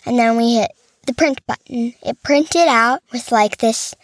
and 0.07 0.19
then 0.19 0.37
we 0.37 0.57
hit 0.57 0.71
the 1.07 1.15
print 1.15 1.45
button. 1.47 1.95
It 2.03 2.23
printed 2.23 2.69
out 2.69 3.03
with 3.13 3.33
like 3.33 3.59
this 3.59 3.95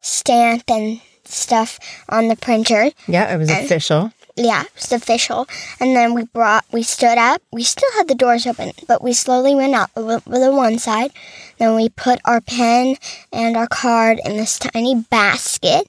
stamp 0.00 0.64
and 0.68 1.00
stuff 1.24 1.78
on 2.08 2.28
the 2.28 2.36
printer. 2.36 2.90
Yeah, 3.06 3.32
it 3.32 3.38
was 3.38 3.50
official. 3.50 4.12
Yeah, 4.36 4.62
it 4.62 4.74
was 4.74 4.92
official. 4.92 5.48
And 5.80 5.96
then 5.96 6.14
we 6.14 6.24
brought, 6.24 6.64
we 6.72 6.84
stood 6.84 7.18
up. 7.18 7.42
We 7.52 7.64
still 7.64 7.90
had 7.96 8.06
the 8.06 8.14
doors 8.14 8.46
open, 8.46 8.70
but 8.86 9.02
we 9.02 9.12
slowly 9.12 9.54
went 9.54 9.74
up 9.74 9.90
over 9.96 10.20
the 10.38 10.52
one 10.52 10.78
side. 10.78 11.10
Then 11.58 11.74
we 11.74 11.88
put 11.88 12.20
our 12.24 12.40
pen 12.40 12.96
and 13.32 13.56
our 13.56 13.66
card 13.66 14.20
in 14.24 14.36
this 14.36 14.58
tiny 14.58 14.94
basket. 15.10 15.88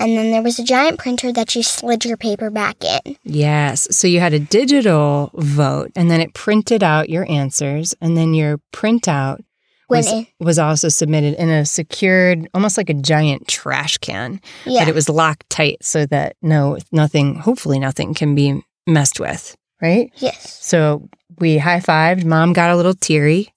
And 0.00 0.16
then 0.16 0.30
there 0.30 0.42
was 0.42 0.58
a 0.58 0.64
giant 0.64 0.98
printer 0.98 1.32
that 1.32 1.54
you 1.54 1.62
slid 1.62 2.04
your 2.04 2.16
paper 2.16 2.50
back 2.50 2.76
in. 2.84 3.16
Yes. 3.24 3.88
So 3.96 4.06
you 4.06 4.20
had 4.20 4.32
a 4.32 4.38
digital 4.38 5.30
vote 5.34 5.90
and 5.96 6.10
then 6.10 6.20
it 6.20 6.34
printed 6.34 6.82
out 6.82 7.08
your 7.08 7.28
answers 7.30 7.94
and 8.00 8.16
then 8.16 8.34
your 8.34 8.58
printout 8.72 9.40
was, 9.88 10.12
in. 10.12 10.26
was 10.38 10.58
also 10.58 10.88
submitted 10.88 11.34
in 11.34 11.48
a 11.48 11.64
secured, 11.64 12.48
almost 12.54 12.76
like 12.76 12.90
a 12.90 12.94
giant 12.94 13.48
trash 13.48 13.98
can. 13.98 14.40
Yeah. 14.64 14.82
But 14.82 14.88
it 14.88 14.94
was 14.94 15.08
locked 15.08 15.48
tight 15.50 15.78
so 15.82 16.06
that 16.06 16.36
no, 16.42 16.78
nothing, 16.92 17.36
hopefully 17.36 17.78
nothing 17.78 18.14
can 18.14 18.34
be 18.34 18.62
messed 18.86 19.18
with, 19.18 19.56
right? 19.80 20.10
yes. 20.16 20.58
So 20.64 21.08
we 21.38 21.58
high 21.58 21.80
fived. 21.80 22.24
Mom 22.24 22.52
got 22.52 22.70
a 22.70 22.76
little 22.76 22.94
teary 22.94 23.52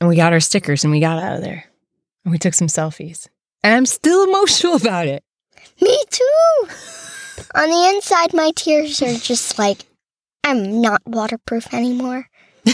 and 0.00 0.08
we 0.08 0.16
got 0.16 0.32
our 0.32 0.40
stickers 0.40 0.84
and 0.84 0.92
we 0.92 1.00
got 1.00 1.22
out 1.22 1.36
of 1.36 1.42
there 1.42 1.64
and 2.24 2.32
we 2.32 2.38
took 2.38 2.54
some 2.54 2.68
selfies. 2.68 3.28
And 3.62 3.74
I'm 3.74 3.86
still 3.86 4.24
emotional 4.28 4.76
about 4.76 5.06
it. 5.06 5.22
Me 5.80 6.02
too. 6.10 6.68
On 7.54 7.68
the 7.68 7.92
inside, 7.94 8.34
my 8.34 8.50
tears 8.54 9.02
are 9.02 9.14
just 9.14 9.58
like, 9.58 9.84
I'm 10.44 10.80
not 10.80 11.02
waterproof 11.06 11.72
anymore. 11.72 12.28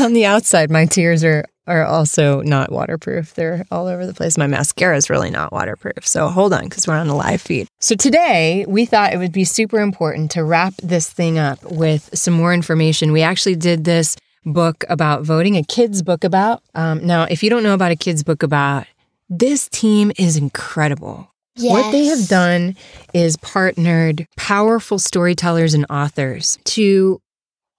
On 0.00 0.12
the 0.12 0.26
outside, 0.26 0.70
my 0.70 0.86
tears 0.86 1.24
are 1.24 1.44
are 1.66 1.84
also 1.84 2.40
not 2.40 2.72
waterproof. 2.72 3.34
They're 3.34 3.64
all 3.70 3.86
over 3.86 4.04
the 4.04 4.12
place. 4.12 4.36
My 4.36 4.48
mascara 4.48 4.96
is 4.96 5.08
really 5.08 5.30
not 5.30 5.52
waterproof. 5.52 6.04
So 6.06 6.28
hold 6.28 6.52
on, 6.52 6.64
because 6.64 6.88
we're 6.88 6.96
on 6.96 7.08
a 7.08 7.14
live 7.14 7.40
feed. 7.40 7.68
So 7.78 7.94
today, 7.94 8.64
we 8.66 8.86
thought 8.86 9.12
it 9.12 9.18
would 9.18 9.32
be 9.32 9.44
super 9.44 9.78
important 9.78 10.32
to 10.32 10.42
wrap 10.42 10.74
this 10.82 11.08
thing 11.08 11.38
up 11.38 11.62
with 11.70 12.10
some 12.12 12.34
more 12.34 12.52
information. 12.52 13.12
We 13.12 13.22
actually 13.22 13.54
did 13.54 13.84
this 13.84 14.16
book 14.44 14.84
about 14.88 15.22
voting, 15.22 15.56
a 15.56 15.62
kid's 15.62 16.02
book 16.02 16.24
about. 16.24 16.62
Um, 16.74 17.06
now, 17.06 17.24
if 17.24 17.42
you 17.42 17.50
don't 17.50 17.62
know 17.62 17.74
about 17.74 17.92
a 17.92 17.96
kid's 17.96 18.24
book 18.24 18.42
about, 18.42 18.86
this 19.30 19.68
team 19.68 20.10
is 20.18 20.36
incredible. 20.36 21.32
Yes. 21.54 21.70
What 21.70 21.92
they 21.92 22.06
have 22.06 22.28
done 22.28 22.76
is 23.14 23.36
partnered 23.36 24.26
powerful 24.36 24.98
storytellers 24.98 25.72
and 25.72 25.86
authors 25.88 26.58
to 26.64 27.20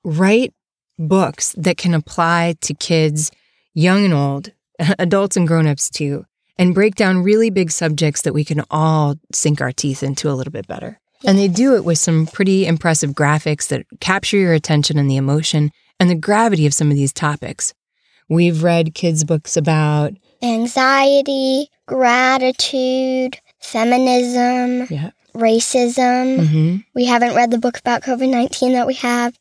write 0.04 0.54
books 0.98 1.54
that 1.58 1.78
can 1.78 1.94
apply 1.94 2.56
to 2.62 2.74
kids, 2.74 3.32
young 3.74 4.06
and 4.06 4.14
old, 4.14 4.52
adults 5.00 5.36
and 5.36 5.48
grown-ups 5.48 5.90
too, 5.90 6.26
and 6.58 6.74
break 6.74 6.96
down 6.96 7.24
really 7.24 7.50
big 7.50 7.72
subjects 7.72 8.22
that 8.22 8.34
we 8.34 8.46
can 8.46 8.64
all 8.72 9.16
sink 9.34 9.62
our 9.62 9.72
teeth 9.72 10.04
into 10.04 10.30
a 10.30 10.34
little 10.34 10.54
bit 10.54 10.68
better. 10.68 11.00
And 11.26 11.38
they 11.38 11.48
do 11.48 11.76
it 11.76 11.86
with 11.86 11.98
some 11.98 12.28
pretty 12.28 12.66
impressive 12.66 13.12
graphics 13.12 13.68
that 13.68 13.86
capture 14.00 14.38
your 14.38 14.54
attention 14.54 14.98
and 14.98 15.10
the 15.10 15.18
emotion 15.18 15.72
and 16.00 16.10
the 16.10 16.16
gravity 16.16 16.66
of 16.66 16.74
some 16.74 16.90
of 16.90 16.96
these 16.96 17.14
topics. 17.14 17.74
We've 18.28 18.64
read 18.64 18.96
kids' 18.96 19.24
books 19.24 19.58
about 19.58 20.14
anxiety, 20.42 21.70
gratitude, 21.88 23.40
feminism, 23.60 24.88
yeah. 24.90 25.12
racism. 25.34 26.48
hmm 26.48 26.78
We 26.96 27.06
haven't 27.06 27.36
read 27.36 27.52
the 27.52 27.58
book 27.58 27.78
about 27.78 28.04
COVID 28.04 28.30
19 28.30 28.74
that 28.74 28.88
we 28.88 28.96
have. 28.96 29.38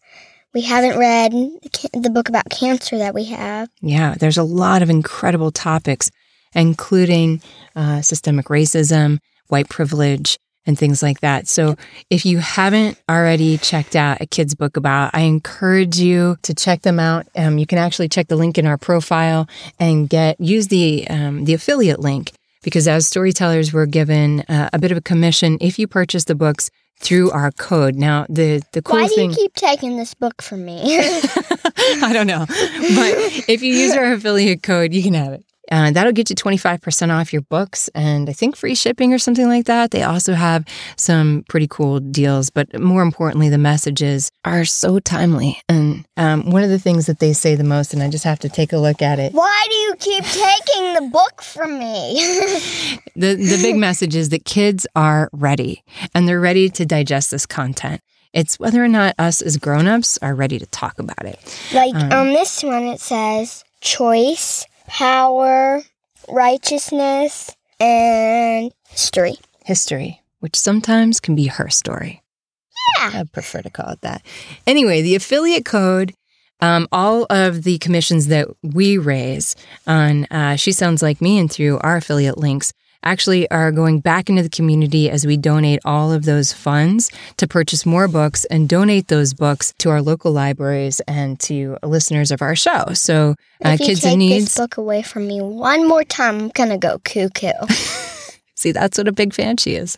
We 0.52 0.62
haven't 0.62 0.99
read 0.99 1.33
the 1.33 2.00
the 2.00 2.11
book 2.11 2.28
about 2.28 2.50
cancer 2.50 2.99
that 2.99 3.14
we 3.14 3.25
have. 3.26 3.69
Yeah, 3.80 4.14
there's 4.19 4.38
a 4.38 4.42
lot 4.42 4.83
of 4.83 4.90
incredible 4.90 5.52
topics, 5.52 6.11
including 6.54 7.40
uh, 7.76 8.02
systemic 8.02 8.47
racism, 8.47 9.19
white 9.49 9.69
privilege, 9.69 10.38
and 10.70 10.78
things 10.78 11.02
like 11.02 11.20
that. 11.20 11.48
So, 11.48 11.74
if 12.08 12.24
you 12.24 12.38
haven't 12.38 12.96
already 13.10 13.58
checked 13.58 13.96
out 13.96 14.20
a 14.20 14.26
kid's 14.26 14.54
book 14.54 14.76
about, 14.76 15.10
I 15.12 15.22
encourage 15.22 15.98
you 15.98 16.36
to 16.42 16.54
check 16.54 16.82
them 16.82 17.00
out. 17.00 17.26
Um, 17.36 17.58
you 17.58 17.66
can 17.66 17.78
actually 17.78 18.08
check 18.08 18.28
the 18.28 18.36
link 18.36 18.56
in 18.56 18.66
our 18.66 18.78
profile 18.78 19.48
and 19.80 20.08
get 20.08 20.40
use 20.40 20.68
the 20.68 21.06
um, 21.10 21.44
the 21.44 21.54
affiliate 21.54 21.98
link 21.98 22.32
because 22.62 22.86
as 22.86 23.06
storytellers, 23.06 23.72
we're 23.72 23.86
given 23.86 24.40
uh, 24.42 24.70
a 24.72 24.78
bit 24.78 24.92
of 24.92 24.98
a 24.98 25.00
commission 25.00 25.58
if 25.60 25.78
you 25.78 25.88
purchase 25.88 26.24
the 26.24 26.36
books 26.36 26.70
through 27.00 27.30
our 27.30 27.50
code. 27.50 27.96
Now, 27.96 28.26
the 28.28 28.62
the 28.72 28.82
cool 28.82 29.00
Why 29.00 29.08
do 29.08 29.14
thing. 29.14 29.30
you 29.30 29.36
keep 29.36 29.54
taking 29.54 29.96
this 29.96 30.14
book 30.14 30.40
from 30.40 30.64
me? 30.64 30.80
I 32.02 32.10
don't 32.12 32.26
know. 32.26 32.44
But 32.46 33.48
if 33.48 33.62
you 33.62 33.74
use 33.74 33.96
our 33.96 34.12
affiliate 34.12 34.62
code, 34.62 34.92
you 34.94 35.02
can 35.02 35.14
have 35.14 35.32
it. 35.32 35.44
Uh, 35.70 35.90
that'll 35.90 36.12
get 36.12 36.28
you 36.30 36.36
25% 36.36 37.10
off 37.10 37.32
your 37.32 37.42
books 37.42 37.88
and 37.94 38.28
I 38.28 38.32
think 38.32 38.56
free 38.56 38.74
shipping 38.74 39.12
or 39.12 39.18
something 39.18 39.46
like 39.48 39.66
that. 39.66 39.90
They 39.90 40.02
also 40.02 40.34
have 40.34 40.64
some 40.96 41.44
pretty 41.48 41.68
cool 41.68 42.00
deals, 42.00 42.50
but 42.50 42.78
more 42.80 43.02
importantly, 43.02 43.48
the 43.48 43.58
messages 43.58 44.30
are 44.44 44.64
so 44.64 44.98
timely. 44.98 45.60
And 45.68 46.04
um, 46.16 46.50
one 46.50 46.64
of 46.64 46.70
the 46.70 46.78
things 46.78 47.06
that 47.06 47.18
they 47.20 47.32
say 47.32 47.54
the 47.54 47.64
most, 47.64 47.94
and 47.94 48.02
I 48.02 48.08
just 48.10 48.24
have 48.24 48.40
to 48.40 48.48
take 48.48 48.72
a 48.72 48.78
look 48.78 49.00
at 49.02 49.18
it, 49.18 49.32
Why 49.32 49.66
do 49.68 49.76
you 49.76 49.94
keep 49.98 50.24
taking 50.24 50.94
the 50.94 51.08
book 51.12 51.42
from 51.42 51.78
me? 51.78 52.14
the, 53.14 53.34
the 53.34 53.58
big 53.62 53.76
message 53.76 54.16
is 54.16 54.30
that 54.30 54.44
kids 54.44 54.86
are 54.96 55.28
ready 55.32 55.84
and 56.14 56.26
they're 56.28 56.40
ready 56.40 56.68
to 56.70 56.84
digest 56.86 57.30
this 57.30 57.46
content. 57.46 58.00
It's 58.32 58.58
whether 58.60 58.82
or 58.82 58.88
not 58.88 59.14
us 59.18 59.42
as 59.42 59.56
grown-ups 59.56 60.18
are 60.22 60.34
ready 60.34 60.58
to 60.58 60.66
talk 60.66 60.98
about 60.98 61.24
it. 61.24 61.38
like 61.72 61.94
on 61.94 62.28
this 62.28 62.62
one, 62.62 62.84
it 62.84 63.00
says 63.00 63.64
choice, 63.80 64.66
power, 64.90 65.82
righteousness, 66.28 67.54
and 67.78 68.73
history. 68.88 69.35
history, 69.64 70.20
which 70.40 70.56
sometimes 70.56 71.20
can 71.20 71.35
be 71.35 71.47
her 71.47 71.68
story. 71.70 72.23
Yeah. 72.99 73.11
I 73.20 73.25
prefer 73.25 73.62
to 73.62 73.70
call 73.70 73.90
it 73.90 74.00
that. 74.02 74.23
Anyway, 74.66 75.02
the 75.02 75.14
affiliate 75.14 75.64
code 75.64 76.14
Um, 76.62 76.88
all 76.92 77.25
of 77.30 77.62
the 77.62 77.78
commissions 77.78 78.26
that 78.26 78.47
we 78.62 78.99
raise 78.99 79.56
on 79.87 80.26
uh, 80.26 80.56
She 80.56 80.73
Sounds 80.73 81.00
Like 81.00 81.23
Me 81.23 81.38
and 81.38 81.50
through 81.50 81.78
our 81.78 81.97
affiliate 81.97 82.37
links 82.37 82.75
actually 83.02 83.50
are 83.50 83.73
going 83.73 84.00
back 84.00 84.28
into 84.28 84.42
the 84.42 84.49
community 84.49 85.11
as 85.11 85.26
we 85.26 85.37
donate 85.37 85.80
all 85.85 86.12
of 86.12 86.25
those 86.25 86.52
funds 86.52 87.11
to 87.37 87.47
purchase 87.47 87.87
more 87.87 88.09
books 88.09 88.45
and 88.47 88.69
donate 88.69 89.09
those 89.09 89.35
books 89.35 89.73
to 89.78 89.90
our 89.90 90.02
local 90.02 90.33
libraries 90.33 91.00
and 91.00 91.38
to 91.40 91.76
listeners 91.83 92.30
of 92.30 92.42
our 92.42 92.54
show. 92.57 92.92
So, 92.95 93.35
uh, 93.64 93.71
if 93.71 93.80
you 93.80 93.87
kids 93.87 94.00
take 94.00 94.12
in 94.14 94.19
needs. 94.19 94.45
this 94.47 94.57
book 94.57 94.76
away 94.76 95.02
from 95.02 95.26
me 95.26 95.40
one 95.40 95.88
more 95.88 96.04
time, 96.04 96.38
I'm 96.38 96.49
gonna 96.49 96.78
go 96.78 96.99
cuckoo. 96.99 97.52
See, 98.54 98.73
that's 98.73 98.99
what 98.99 99.09
a 99.09 99.12
big 99.12 99.33
fan 99.33 99.57
she 99.57 99.75
is. 99.75 99.97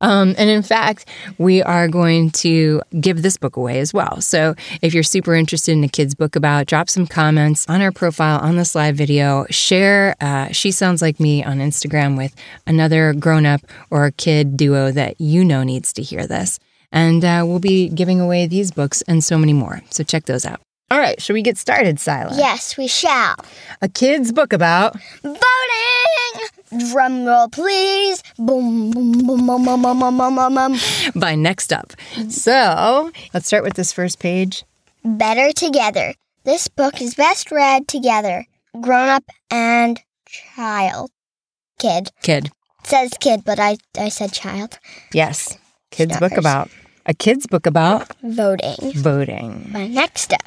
Um, 0.00 0.34
and 0.36 0.50
in 0.50 0.62
fact, 0.62 1.08
we 1.38 1.62
are 1.62 1.88
going 1.88 2.30
to 2.32 2.82
give 3.00 3.22
this 3.22 3.36
book 3.36 3.56
away 3.56 3.78
as 3.78 3.94
well. 3.94 4.20
So 4.20 4.54
if 4.82 4.92
you're 4.92 5.02
super 5.02 5.34
interested 5.34 5.72
in 5.72 5.84
a 5.84 5.88
kid's 5.88 6.14
book 6.14 6.36
about, 6.36 6.66
drop 6.66 6.90
some 6.90 7.06
comments 7.06 7.64
on 7.68 7.80
our 7.80 7.92
profile 7.92 8.38
on 8.40 8.56
this 8.56 8.74
live 8.74 8.96
video. 8.96 9.46
Share 9.50 10.14
uh, 10.20 10.48
She 10.48 10.72
Sounds 10.72 11.00
Like 11.00 11.20
Me 11.20 11.42
on 11.42 11.58
Instagram 11.58 12.16
with 12.16 12.34
another 12.66 13.14
grown 13.14 13.46
up 13.46 13.62
or 13.90 14.04
a 14.04 14.12
kid 14.12 14.56
duo 14.56 14.90
that 14.90 15.20
you 15.20 15.44
know 15.44 15.62
needs 15.62 15.92
to 15.94 16.02
hear 16.02 16.26
this. 16.26 16.58
And 16.92 17.24
uh, 17.24 17.44
we'll 17.46 17.58
be 17.58 17.88
giving 17.88 18.20
away 18.20 18.46
these 18.46 18.70
books 18.70 19.02
and 19.02 19.24
so 19.24 19.38
many 19.38 19.52
more. 19.52 19.80
So 19.90 20.04
check 20.04 20.26
those 20.26 20.44
out. 20.44 20.60
All 20.90 20.98
right, 20.98 21.20
should 21.20 21.32
we 21.32 21.42
get 21.42 21.56
started, 21.56 21.98
Sila? 21.98 22.36
yes, 22.36 22.76
we 22.76 22.86
shall. 22.86 23.36
A 23.80 23.88
kid's 23.88 24.32
book 24.32 24.52
about 24.52 24.94
Voting! 25.22 25.40
Drum 26.78 27.24
roll, 27.24 27.48
please. 27.48 28.22
Boom, 28.38 28.90
boom, 28.90 29.12
boom, 29.12 29.46
boom, 29.46 29.64
boom, 29.64 29.82
boom, 29.82 30.00
boom, 30.00 30.18
boom, 30.18 30.34
boom, 30.36 30.54
boom. 30.54 30.78
by 31.14 31.34
Next 31.34 31.72
Up. 31.72 31.92
So 32.28 33.10
let's 33.32 33.46
start 33.46 33.64
with 33.64 33.74
this 33.74 33.92
first 33.92 34.18
page. 34.18 34.64
Better 35.04 35.52
together. 35.52 36.14
This 36.44 36.68
book 36.68 37.00
is 37.00 37.14
best 37.14 37.50
read 37.50 37.86
together. 37.88 38.46
Grown 38.80 39.08
up 39.08 39.24
and 39.50 40.00
child. 40.26 41.10
Kid. 41.78 42.10
Kid. 42.22 42.50
It 42.82 42.86
says 42.88 43.12
kid, 43.20 43.44
but 43.44 43.58
I, 43.60 43.76
I 43.98 44.08
said 44.08 44.32
child. 44.32 44.78
Yes. 45.12 45.56
Kids 45.90 46.18
book 46.18 46.36
about 46.36 46.70
a 47.06 47.14
kid's 47.14 47.46
book 47.46 47.66
about 47.66 48.12
Voting. 48.22 48.92
voting. 48.94 49.68
My 49.70 49.86
next 49.86 50.22
step. 50.22 50.42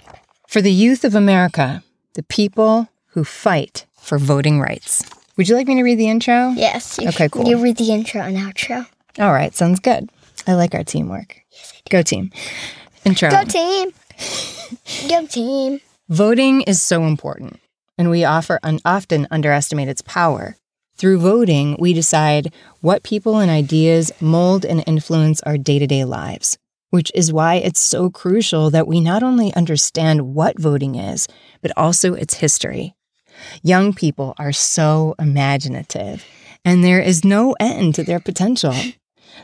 For 0.47 0.61
the 0.61 0.71
youth 0.71 1.03
of 1.03 1.15
America, 1.15 1.83
the 2.13 2.23
people 2.23 2.89
who 3.09 3.23
fight 3.23 3.85
for 3.99 4.17
voting 4.17 4.59
rights. 4.59 5.03
Would 5.37 5.47
you 5.47 5.55
like 5.55 5.67
me 5.67 5.75
to 5.75 5.83
read 5.83 5.99
the 5.99 6.07
intro? 6.09 6.49
Yes. 6.55 6.97
You, 6.99 7.09
Okay, 7.09 7.29
cool. 7.29 7.47
You 7.47 7.61
read 7.61 7.77
the 7.77 7.91
intro 7.91 8.21
and 8.21 8.37
outro. 8.37 8.87
All 9.19 9.31
right, 9.33 9.53
sounds 9.55 9.79
good. 9.79 10.09
I 10.47 10.53
like 10.53 10.73
our 10.73 10.83
teamwork. 10.83 11.41
Yes, 11.51 11.73
I 11.75 11.79
do. 11.85 11.97
Go 11.97 12.01
team. 12.03 12.31
Intro. 13.05 13.29
Go 13.29 13.43
team. 13.43 13.91
Go 15.09 15.25
team. 15.27 15.79
Voting 16.09 16.61
is 16.63 16.81
so 16.81 17.03
important, 17.05 17.59
and 17.97 18.09
we 18.09 18.23
offer 18.25 18.59
un- 18.63 18.79
often 18.85 19.27
underestimate 19.29 19.87
its 19.87 20.01
power. 20.01 20.57
Through 20.97 21.19
voting, 21.19 21.75
we 21.79 21.93
decide 21.93 22.51
what 22.81 23.03
people 23.03 23.37
and 23.39 23.51
ideas 23.51 24.11
mold 24.19 24.65
and 24.65 24.83
influence 24.87 25.41
our 25.43 25.57
day 25.57 25.77
to 25.79 25.85
day 25.87 26.03
lives, 26.05 26.57
which 26.89 27.11
is 27.13 27.31
why 27.31 27.55
it's 27.55 27.79
so 27.79 28.09
crucial 28.09 28.69
that 28.71 28.87
we 28.87 28.99
not 28.99 29.21
only 29.21 29.53
understand 29.53 30.33
what 30.33 30.57
voting 30.59 30.95
is, 30.95 31.27
but 31.61 31.71
also 31.77 32.13
its 32.15 32.35
history. 32.35 32.95
Young 33.63 33.93
people 33.93 34.33
are 34.37 34.51
so 34.51 35.15
imaginative, 35.19 36.25
and 36.63 36.83
there 36.83 37.01
is 37.01 37.23
no 37.23 37.55
end 37.59 37.95
to 37.95 38.03
their 38.03 38.19
potential. 38.19 38.75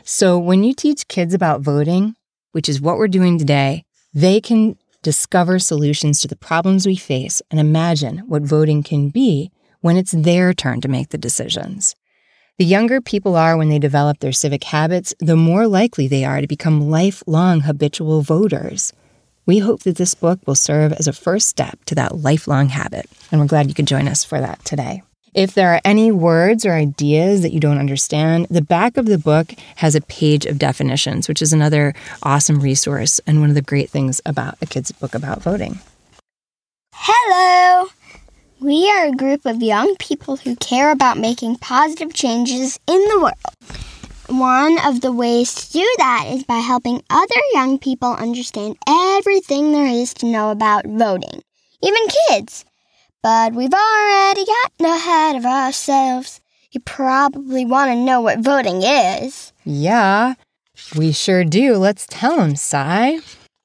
So, 0.02 0.38
when 0.38 0.64
you 0.64 0.74
teach 0.74 1.06
kids 1.06 1.34
about 1.34 1.60
voting, 1.60 2.16
which 2.50 2.68
is 2.68 2.80
what 2.80 2.98
we're 2.98 3.06
doing 3.06 3.38
today, 3.38 3.84
they 4.12 4.40
can 4.40 4.76
discover 5.02 5.58
solutions 5.60 6.20
to 6.20 6.26
the 6.26 6.34
problems 6.36 6.84
we 6.84 6.96
face 6.96 7.40
and 7.50 7.60
imagine 7.60 8.18
what 8.26 8.42
voting 8.42 8.82
can 8.82 9.10
be 9.10 9.52
when 9.82 9.96
it's 9.96 10.12
their 10.12 10.52
turn 10.52 10.80
to 10.80 10.88
make 10.88 11.10
the 11.10 11.18
decisions. 11.18 11.94
The 12.58 12.64
younger 12.64 13.00
people 13.00 13.36
are 13.36 13.56
when 13.56 13.68
they 13.68 13.78
develop 13.78 14.20
their 14.20 14.32
civic 14.32 14.64
habits, 14.64 15.14
the 15.18 15.36
more 15.36 15.66
likely 15.66 16.08
they 16.08 16.24
are 16.24 16.40
to 16.40 16.46
become 16.46 16.88
lifelong 16.88 17.60
habitual 17.60 18.22
voters. 18.22 18.92
We 19.46 19.58
hope 19.58 19.82
that 19.82 19.96
this 19.96 20.14
book 20.14 20.40
will 20.46 20.54
serve 20.54 20.94
as 20.94 21.06
a 21.06 21.12
first 21.12 21.48
step 21.48 21.84
to 21.84 21.94
that 21.96 22.16
lifelong 22.16 22.70
habit, 22.70 23.06
and 23.30 23.40
we're 23.40 23.46
glad 23.46 23.68
you 23.68 23.74
could 23.74 23.86
join 23.86 24.08
us 24.08 24.24
for 24.24 24.40
that 24.40 24.64
today. 24.64 25.02
If 25.34 25.52
there 25.52 25.74
are 25.74 25.80
any 25.84 26.10
words 26.10 26.64
or 26.64 26.72
ideas 26.72 27.42
that 27.42 27.52
you 27.52 27.60
don't 27.60 27.78
understand, 27.78 28.46
the 28.48 28.62
back 28.62 28.96
of 28.96 29.04
the 29.04 29.18
book 29.18 29.52
has 29.76 29.94
a 29.94 30.00
page 30.00 30.46
of 30.46 30.58
definitions, 30.58 31.28
which 31.28 31.42
is 31.42 31.52
another 31.52 31.92
awesome 32.22 32.60
resource 32.60 33.20
and 33.26 33.40
one 33.40 33.50
of 33.50 33.54
the 33.54 33.60
great 33.60 33.90
things 33.90 34.20
about 34.24 34.56
a 34.62 34.66
kid's 34.66 34.92
book 34.92 35.14
about 35.14 35.42
voting. 35.42 35.78
Hello! 36.94 37.88
We 38.60 38.88
are 38.90 39.06
a 39.06 39.12
group 39.12 39.44
of 39.44 39.60
young 39.62 39.94
people 39.96 40.36
who 40.36 40.56
care 40.56 40.90
about 40.90 41.18
making 41.18 41.56
positive 41.56 42.14
changes 42.14 42.78
in 42.86 43.04
the 43.08 43.18
world. 43.20 43.93
One 44.28 44.78
of 44.86 45.02
the 45.02 45.12
ways 45.12 45.54
to 45.54 45.72
do 45.72 45.94
that 45.98 46.24
is 46.28 46.44
by 46.44 46.58
helping 46.58 47.02
other 47.10 47.40
young 47.52 47.78
people 47.78 48.14
understand 48.14 48.76
everything 48.88 49.72
there 49.72 49.86
is 49.86 50.14
to 50.14 50.26
know 50.26 50.50
about 50.50 50.86
voting, 50.86 51.42
even 51.82 52.02
kids. 52.28 52.64
But 53.22 53.52
we've 53.52 53.72
already 53.72 54.44
gotten 54.46 54.86
ahead 54.86 55.36
of 55.36 55.44
ourselves. 55.44 56.40
You 56.70 56.80
probably 56.80 57.66
want 57.66 57.90
to 57.90 57.96
know 57.96 58.22
what 58.22 58.38
voting 58.38 58.82
is. 58.82 59.52
Yeah, 59.64 60.34
we 60.96 61.12
sure 61.12 61.44
do. 61.44 61.76
Let's 61.76 62.06
tell 62.08 62.36
them, 62.36 62.56
Cy. 62.56 63.18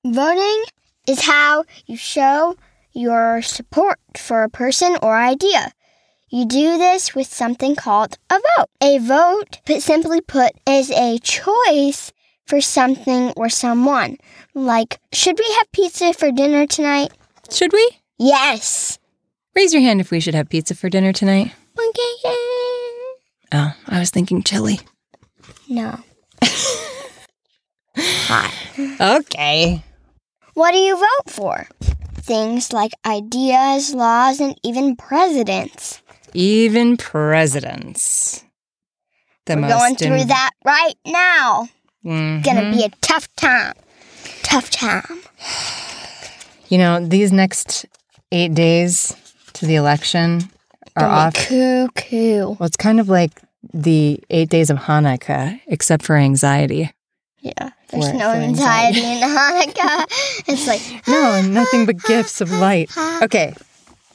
Voting 0.05 0.63
is 1.07 1.21
how 1.21 1.63
you 1.85 1.95
show 1.95 2.57
your 2.91 3.41
support 3.41 3.99
for 4.17 4.43
a 4.43 4.49
person 4.49 4.97
or 5.01 5.17
idea. 5.17 5.71
You 6.31 6.45
do 6.45 6.77
this 6.77 7.15
with 7.15 7.25
something 7.25 7.75
called 7.75 8.19
a 8.29 8.35
vote. 8.35 8.67
A 8.83 8.99
vote, 8.99 9.59
put 9.65 9.81
simply 9.81 10.21
put, 10.21 10.51
is 10.67 10.91
a 10.91 11.17
choice 11.17 12.11
for 12.45 12.61
something 12.61 13.31
or 13.35 13.49
someone. 13.49 14.17
Like, 14.53 14.99
should 15.11 15.39
we 15.39 15.55
have 15.57 15.71
pizza 15.71 16.13
for 16.13 16.31
dinner 16.31 16.67
tonight? 16.67 17.11
Should 17.51 17.73
we? 17.73 17.97
Yes. 18.19 18.99
Raise 19.55 19.73
your 19.73 19.81
hand 19.81 20.01
if 20.01 20.11
we 20.11 20.19
should 20.19 20.35
have 20.35 20.49
pizza 20.49 20.75
for 20.75 20.87
dinner 20.87 21.11
tonight. 21.13 21.51
Okay. 21.79 22.35
Oh, 23.51 23.73
I 23.87 23.99
was 23.99 24.11
thinking 24.11 24.43
chili. 24.43 24.81
No. 25.67 25.99
Hot. 27.97 28.53
Okay. 29.01 29.83
What 30.53 30.73
do 30.73 30.77
you 30.77 30.95
vote 30.95 31.29
for? 31.33 31.67
Things 32.17 32.71
like 32.71 32.91
ideas, 33.03 33.95
laws, 33.95 34.39
and 34.39 34.59
even 34.63 34.95
presidents. 34.95 36.03
Even 36.33 36.97
presidents. 36.97 38.43
The 39.45 39.55
We're 39.55 39.61
most 39.61 39.71
going 39.79 39.95
through 39.95 40.21
in- 40.21 40.27
that 40.27 40.51
right 40.65 40.93
now. 41.05 41.67
Mhm. 42.05 42.43
Gonna 42.43 42.71
be 42.71 42.83
a 42.83 42.89
tough 43.01 43.27
time. 43.35 43.73
Tough 44.43 44.69
time. 44.69 45.21
You 46.69 46.77
know, 46.77 47.05
these 47.05 47.31
next 47.31 47.85
eight 48.31 48.53
days 48.53 49.15
to 49.53 49.65
the 49.65 49.75
election 49.75 50.49
are 50.95 51.05
off. 51.07 51.33
Cuckoo. 51.33 52.55
Well, 52.59 52.63
it's 52.67 52.77
kind 52.77 52.99
of 52.99 53.09
like 53.09 53.31
the 53.73 54.19
eight 54.29 54.49
days 54.49 54.69
of 54.69 54.77
Hanukkah, 54.77 55.59
except 55.67 56.03
for 56.03 56.15
anxiety. 56.15 56.91
Yeah. 57.41 57.71
There's 57.89 58.07
For- 58.09 58.13
no 58.13 58.31
for 58.33 58.37
anxiety 58.37 58.99
in 59.01 59.17
Hanukkah. 59.23 60.05
It's 60.47 60.67
like, 60.67 60.81
No, 61.07 61.41
nothing 61.41 61.85
but 61.85 62.01
gifts 62.03 62.39
of 62.41 62.51
light. 62.51 62.91
Okay, 63.23 63.53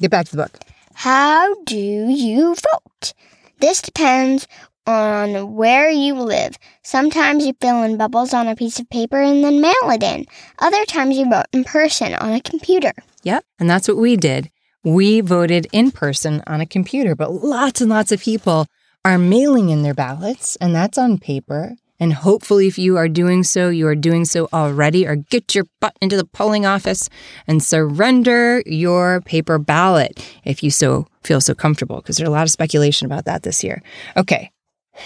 get 0.00 0.10
back 0.10 0.26
to 0.26 0.36
the 0.36 0.42
book. 0.44 0.58
How 0.94 1.54
do 1.64 1.76
you 1.76 2.54
vote? 2.54 3.12
This 3.60 3.82
depends 3.82 4.46
on 4.86 5.54
where 5.54 5.90
you 5.90 6.14
live. 6.14 6.58
Sometimes 6.82 7.46
you 7.46 7.54
fill 7.60 7.82
in 7.82 7.96
bubbles 7.96 8.34
on 8.34 8.48
a 8.48 8.56
piece 8.56 8.78
of 8.78 8.88
paper 8.90 9.20
and 9.20 9.42
then 9.42 9.60
mail 9.60 9.72
it 9.84 10.02
in. 10.02 10.26
Other 10.58 10.84
times 10.84 11.16
you 11.16 11.28
vote 11.28 11.46
in 11.52 11.64
person 11.64 12.14
on 12.14 12.32
a 12.32 12.40
computer. 12.40 12.92
Yep. 13.22 13.44
And 13.58 13.70
that's 13.70 13.88
what 13.88 13.96
we 13.96 14.16
did. 14.16 14.50
We 14.82 15.22
voted 15.22 15.66
in 15.72 15.90
person 15.90 16.42
on 16.46 16.60
a 16.60 16.66
computer, 16.66 17.14
but 17.14 17.32
lots 17.32 17.80
and 17.80 17.88
lots 17.88 18.12
of 18.12 18.20
people 18.20 18.66
are 19.04 19.18
mailing 19.18 19.70
in 19.70 19.82
their 19.82 19.94
ballots, 19.94 20.56
and 20.56 20.74
that's 20.74 20.98
on 20.98 21.18
paper. 21.18 21.76
And 22.04 22.12
hopefully, 22.12 22.66
if 22.66 22.76
you 22.76 22.98
are 22.98 23.08
doing 23.08 23.42
so, 23.44 23.70
you 23.70 23.86
are 23.86 23.94
doing 23.94 24.26
so 24.26 24.46
already, 24.52 25.06
or 25.06 25.16
get 25.16 25.54
your 25.54 25.64
butt 25.80 25.96
into 26.02 26.18
the 26.18 26.26
polling 26.26 26.66
office 26.66 27.08
and 27.46 27.62
surrender 27.62 28.62
your 28.66 29.22
paper 29.22 29.58
ballot 29.58 30.22
if 30.44 30.62
you 30.62 30.70
so 30.70 31.06
feel 31.22 31.40
so 31.40 31.54
comfortable, 31.54 31.96
because 31.96 32.18
there's 32.18 32.28
a 32.28 32.30
lot 32.30 32.42
of 32.42 32.50
speculation 32.50 33.06
about 33.06 33.24
that 33.24 33.42
this 33.42 33.64
year. 33.64 33.82
Okay. 34.18 34.50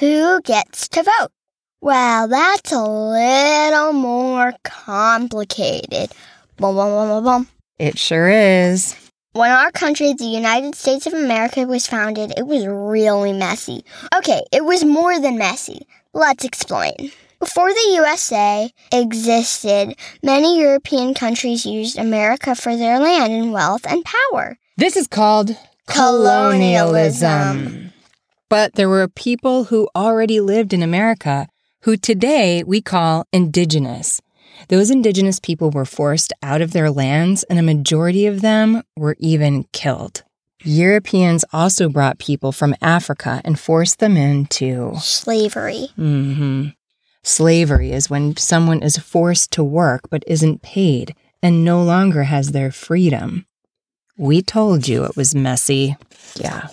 Who 0.01 0.41
gets 0.43 0.89
to 0.89 1.05
vote? 1.05 1.29
Well, 1.81 2.27
that's 2.27 2.73
a 2.73 2.83
little 2.83 3.93
more 3.93 4.55
complicated. 4.65 6.11
Boom, 6.57 6.75
boom, 6.75 6.91
boom, 6.91 7.09
boom, 7.11 7.25
boom. 7.25 7.49
It 7.79 7.97
sure 7.97 8.29
is. 8.29 8.97
When 9.35 9.53
our 9.53 9.71
country, 9.71 10.15
the 10.15 10.25
United 10.25 10.75
States 10.75 11.07
of 11.07 11.13
America, 11.13 11.63
was 11.63 11.87
founded, 11.87 12.33
it 12.37 12.49
was 12.49 12.67
really 12.67 13.33
messy. 13.33 13.85
Okay, 14.17 14.43
it 14.51 14.65
was 14.65 14.85
more 14.85 15.21
than 15.21 15.39
messy. 15.39 15.87
Let's 16.15 16.45
explain. 16.45 17.13
Before 17.39 17.73
the 17.73 17.93
USA 17.95 18.71
existed, 18.93 19.95
many 20.23 20.59
European 20.59 21.15
countries 21.15 21.67
used 21.67 21.99
America 21.99 22.55
for 22.55 22.77
their 22.77 22.99
land 22.99 23.33
and 23.33 23.53
wealth 23.53 23.87
and 23.87 24.05
power. 24.05 24.59
This 24.77 24.97
is 24.97 25.07
called 25.07 25.57
Colonialism. 25.87 27.93
But 28.49 28.75
there 28.75 28.89
were 28.89 29.07
people 29.07 29.65
who 29.65 29.89
already 29.95 30.41
lived 30.41 30.73
in 30.73 30.83
America 30.83 31.47
who 31.83 31.97
today 31.97 32.65
we 32.65 32.81
call 32.81 33.27
indigenous. 33.33 34.21
Those 34.69 34.91
indigenous 34.91 35.39
people 35.39 35.71
were 35.71 35.85
forced 35.85 36.33
out 36.43 36.63
of 36.63 36.73
their 36.73 36.91
lands, 36.91 37.45
and 37.45 37.59
a 37.59 37.63
majority 37.63 38.27
of 38.27 38.41
them 38.41 38.83
were 38.97 39.17
even 39.21 39.65
killed. 39.73 40.25
Europeans 40.65 41.45
also 41.53 41.89
brought 41.89 42.19
people 42.19 42.53
from 42.53 42.75
Africa 42.83 43.41
and 43.45 43.59
forced 43.59 43.99
them 44.01 44.17
into 44.17 44.97
Slavery. 45.01 45.89
hmm 45.97 46.69
Slavery 47.23 47.93
is 47.93 48.09
when 48.09 48.37
someone 48.37 48.83
is 48.83 48.97
forced 48.97 49.51
to 49.53 49.63
work 49.63 50.03
but 50.11 50.25
isn't 50.27 50.63
paid 50.63 51.15
and 51.43 51.65
no 51.65 51.83
longer 51.83 52.25
has 52.25 52.53
their 52.53 52.71
freedom. 52.71 53.47
We 54.17 54.43
told 54.43 54.89
you 54.89 55.05
it 55.05 55.17
was 55.17 55.35
messy. 55.35 55.97
Yeah. 56.35 56.69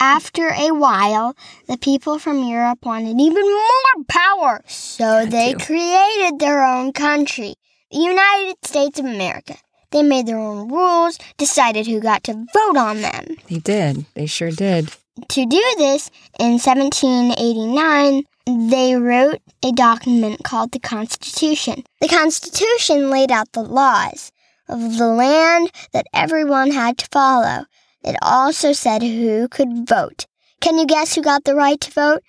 After 0.00 0.48
a 0.48 0.70
while, 0.70 1.34
the 1.66 1.76
people 1.76 2.18
from 2.18 2.44
Europe 2.44 2.84
wanted 2.84 3.20
even 3.20 3.42
more 3.42 4.04
power, 4.08 4.62
so 4.66 5.26
they 5.26 5.54
created 5.54 6.38
their 6.38 6.64
own 6.64 6.92
country, 6.92 7.54
the 7.90 7.98
United 7.98 8.56
States 8.64 8.98
of 8.98 9.06
America. 9.06 9.56
They 9.94 10.02
made 10.02 10.26
their 10.26 10.38
own 10.38 10.68
rules, 10.68 11.20
decided 11.38 11.86
who 11.86 12.00
got 12.00 12.24
to 12.24 12.32
vote 12.52 12.76
on 12.76 13.00
them. 13.00 13.36
They 13.48 13.58
did. 13.58 14.04
They 14.14 14.26
sure 14.26 14.50
did. 14.50 14.90
To 15.28 15.46
do 15.46 15.74
this, 15.78 16.10
in 16.40 16.58
1789, 16.58 18.24
they 18.68 18.96
wrote 18.96 19.40
a 19.64 19.70
document 19.70 20.42
called 20.42 20.72
the 20.72 20.80
Constitution. 20.80 21.84
The 22.00 22.08
Constitution 22.08 23.08
laid 23.08 23.30
out 23.30 23.52
the 23.52 23.62
laws 23.62 24.32
of 24.68 24.98
the 24.98 25.06
land 25.06 25.70
that 25.92 26.08
everyone 26.12 26.72
had 26.72 26.98
to 26.98 27.08
follow. 27.12 27.66
It 28.02 28.16
also 28.20 28.72
said 28.72 29.00
who 29.00 29.46
could 29.46 29.88
vote. 29.88 30.26
Can 30.60 30.76
you 30.76 30.86
guess 30.86 31.14
who 31.14 31.22
got 31.22 31.44
the 31.44 31.54
right 31.54 31.80
to 31.80 31.90
vote 31.92 32.24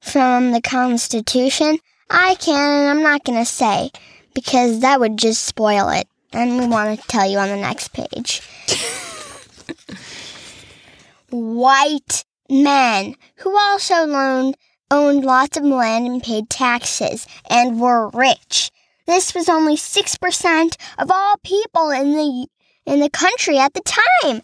from 0.00 0.50
the 0.50 0.60
Constitution? 0.60 1.78
I 2.10 2.34
can, 2.34 2.58
and 2.58 2.90
I'm 2.90 3.04
not 3.04 3.22
going 3.24 3.38
to 3.38 3.44
say 3.44 3.92
because 4.34 4.80
that 4.80 4.98
would 4.98 5.16
just 5.16 5.44
spoil 5.44 5.88
it. 5.90 6.08
And 6.36 6.58
we 6.58 6.66
want 6.66 7.00
to 7.00 7.08
tell 7.08 7.26
you 7.26 7.38
on 7.38 7.48
the 7.48 7.56
next 7.56 7.94
page. 7.94 8.42
White 11.30 12.26
men 12.50 13.14
who 13.36 13.56
also 13.56 14.04
loaned, 14.04 14.58
owned 14.90 15.24
lots 15.24 15.56
of 15.56 15.64
land 15.64 16.06
and 16.06 16.22
paid 16.22 16.50
taxes 16.50 17.26
and 17.48 17.80
were 17.80 18.10
rich. 18.10 18.70
This 19.06 19.34
was 19.34 19.48
only 19.48 19.76
6% 19.76 20.76
of 20.98 21.10
all 21.10 21.36
people 21.42 21.88
in 21.88 22.12
the 22.12 22.46
in 22.84 23.00
the 23.00 23.08
country 23.08 23.56
at 23.58 23.72
the 23.72 23.80
time. 23.80 24.42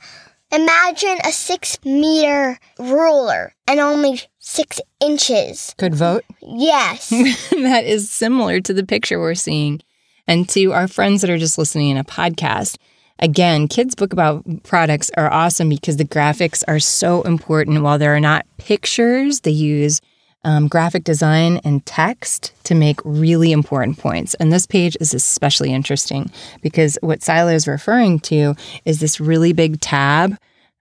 Imagine 0.50 1.18
a 1.26 1.30
6 1.30 1.78
meter 1.84 2.58
ruler 2.78 3.52
and 3.66 3.80
only 3.80 4.22
6 4.38 4.80
inches. 5.00 5.74
Could 5.76 5.94
vote? 5.94 6.24
Yes. 6.40 7.10
that 7.50 7.84
is 7.84 8.10
similar 8.10 8.60
to 8.62 8.72
the 8.72 8.86
picture 8.86 9.20
we're 9.20 9.34
seeing. 9.34 9.82
And 10.26 10.48
to 10.50 10.72
our 10.72 10.88
friends 10.88 11.20
that 11.20 11.30
are 11.30 11.38
just 11.38 11.58
listening 11.58 11.90
in 11.90 11.96
a 11.96 12.04
podcast, 12.04 12.76
again, 13.18 13.68
kids' 13.68 13.94
book 13.94 14.12
about 14.12 14.44
products 14.62 15.10
are 15.16 15.32
awesome 15.32 15.68
because 15.68 15.96
the 15.96 16.04
graphics 16.04 16.62
are 16.68 16.78
so 16.78 17.22
important. 17.22 17.82
While 17.82 17.98
there 17.98 18.14
are 18.14 18.20
not 18.20 18.46
pictures, 18.58 19.40
they 19.40 19.50
use 19.50 20.00
um, 20.44 20.68
graphic 20.68 21.04
design 21.04 21.60
and 21.64 21.84
text 21.86 22.52
to 22.64 22.74
make 22.74 22.98
really 23.04 23.52
important 23.52 23.98
points. 23.98 24.34
And 24.34 24.52
this 24.52 24.66
page 24.66 24.96
is 25.00 25.14
especially 25.14 25.72
interesting 25.72 26.30
because 26.62 26.98
what 27.00 27.22
Sila 27.22 27.52
is 27.52 27.68
referring 27.68 28.20
to 28.20 28.54
is 28.84 29.00
this 29.00 29.20
really 29.20 29.52
big 29.52 29.80
tab 29.80 30.36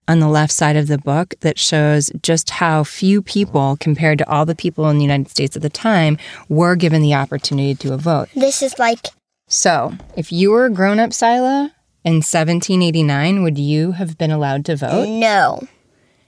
on 0.08 0.19
the 0.19 0.27
left 0.27 0.51
side 0.51 0.75
of 0.75 0.88
the 0.88 0.97
book 0.97 1.36
that 1.41 1.60
shows 1.60 2.12
just 2.21 2.49
how 2.49 2.84
few 2.84 3.21
people, 3.21 3.77
compared 3.80 4.17
to 4.17 4.30
all 4.30 4.45
the 4.45 4.56
people 4.56 4.89
in 4.89 4.97
the 4.97 5.04
United 5.04 5.30
States 5.30 5.56
at 5.56 5.62
the 5.62 5.69
time, 5.69 6.17
were 6.49 6.75
given 6.75 7.01
the 7.01 7.13
opportunity 7.13 7.75
to 7.75 7.95
vote. 7.97 8.30
this 8.36 8.62
is 8.62 8.77
like 8.80 9.08
So, 9.52 9.94
if 10.16 10.32
you 10.32 10.50
were 10.52 10.66
a 10.66 10.70
grown 10.72 10.98
up, 10.98 11.12
Sila, 11.12 11.74
in 12.06 12.16
1789, 12.24 13.44
would 13.44 13.58
you 13.58 13.92
have 13.92 14.18
been 14.18 14.32
allowed 14.32 14.64
to 14.66 14.78
vote? 14.78 15.08
no. 15.10 15.68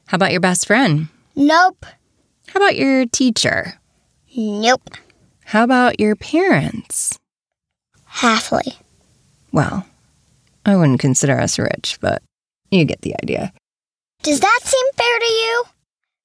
How 0.08 0.16
about 0.18 0.32
your 0.32 0.42
best 0.42 0.68
friend? 0.68 1.08
Nope. 1.36 1.86
How 2.50 2.60
about 2.60 2.76
your 2.76 3.06
teacher? 3.06 3.80
Nope. 4.36 4.90
How 5.46 5.64
about 5.64 6.02
your 6.02 6.18
parents? 6.18 7.18
Halfly. 8.16 8.76
Well, 9.54 9.88
I 10.66 10.76
wouldn't 10.76 11.00
consider 11.00 11.40
us 11.40 11.58
rich, 11.58 11.98
but 12.02 12.22
you 12.72 12.84
get 12.84 13.02
the 13.02 13.16
idea. 13.24 13.54
Does 14.22 14.42
that 14.42 14.60
seem 14.64 14.86
fair 14.98 15.20
to 15.20 15.26
you? 15.26 15.64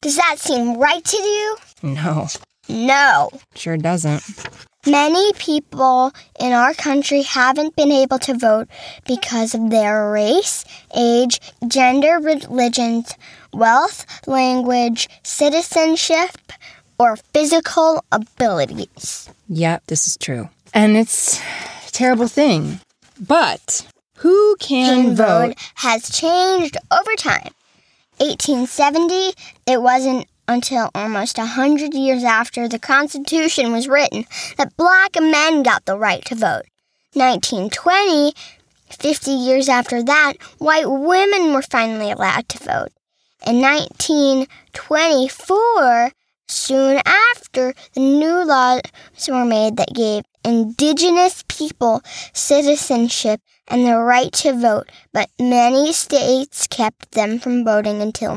Does 0.02 0.16
that 0.16 0.36
seem 0.40 0.76
right 0.76 1.04
to 1.04 1.16
you? 1.16 1.56
No, 1.84 2.26
No. 2.68 3.30
sure 3.54 3.76
doesn't. 3.76 4.22
Many 4.90 5.32
people 5.34 6.12
in 6.40 6.52
our 6.52 6.72
country 6.72 7.20
haven't 7.22 7.76
been 7.76 7.92
able 7.92 8.18
to 8.20 8.34
vote 8.34 8.68
because 9.06 9.54
of 9.54 9.68
their 9.70 10.10
race, 10.10 10.64
age, 10.96 11.40
gender, 11.66 12.18
religions, 12.20 13.14
wealth, 13.52 14.06
language, 14.26 15.08
citizenship, 15.22 16.30
or 16.98 17.16
physical 17.34 18.02
abilities. 18.10 19.28
Yep, 19.48 19.84
this 19.88 20.06
is 20.06 20.16
true. 20.16 20.48
And 20.72 20.96
it's 20.96 21.38
a 21.86 21.90
terrible 21.92 22.28
thing. 22.28 22.80
But 23.20 23.86
who 24.16 24.56
can, 24.58 25.02
Can 25.04 25.16
vote? 25.16 25.48
vote 25.48 25.54
has 25.74 26.08
changed 26.08 26.76
over 26.90 27.14
time. 27.16 27.52
1870, 28.18 29.34
it 29.66 29.82
wasn't 29.82 30.26
until 30.48 30.90
almost 30.94 31.38
a 31.38 31.46
hundred 31.46 31.94
years 31.94 32.24
after 32.24 32.66
the 32.66 32.78
Constitution 32.78 33.70
was 33.70 33.86
written 33.86 34.24
that 34.56 34.76
black 34.76 35.10
men 35.20 35.62
got 35.62 35.84
the 35.84 35.96
right 35.96 36.24
to 36.24 36.34
vote. 36.34 36.64
1920, 37.12 38.32
50 38.90 39.30
years 39.30 39.68
after 39.68 40.02
that, 40.02 40.32
white 40.58 40.90
women 40.90 41.52
were 41.52 41.62
finally 41.62 42.10
allowed 42.10 42.48
to 42.48 42.58
vote. 42.58 42.88
In 43.46 43.60
1924, 43.60 46.10
soon 46.48 47.00
after, 47.04 47.74
the 47.92 48.00
new 48.00 48.44
laws 48.44 48.80
were 49.28 49.44
made 49.44 49.76
that 49.76 49.94
gave 49.94 50.24
indigenous 50.44 51.44
people 51.48 52.02
citizenship 52.32 53.40
and 53.68 53.86
the 53.86 53.98
right 53.98 54.32
to 54.32 54.54
vote, 54.54 54.90
but 55.12 55.28
many 55.38 55.92
states 55.92 56.66
kept 56.66 57.12
them 57.12 57.38
from 57.38 57.64
voting 57.64 58.00
until 58.00 58.34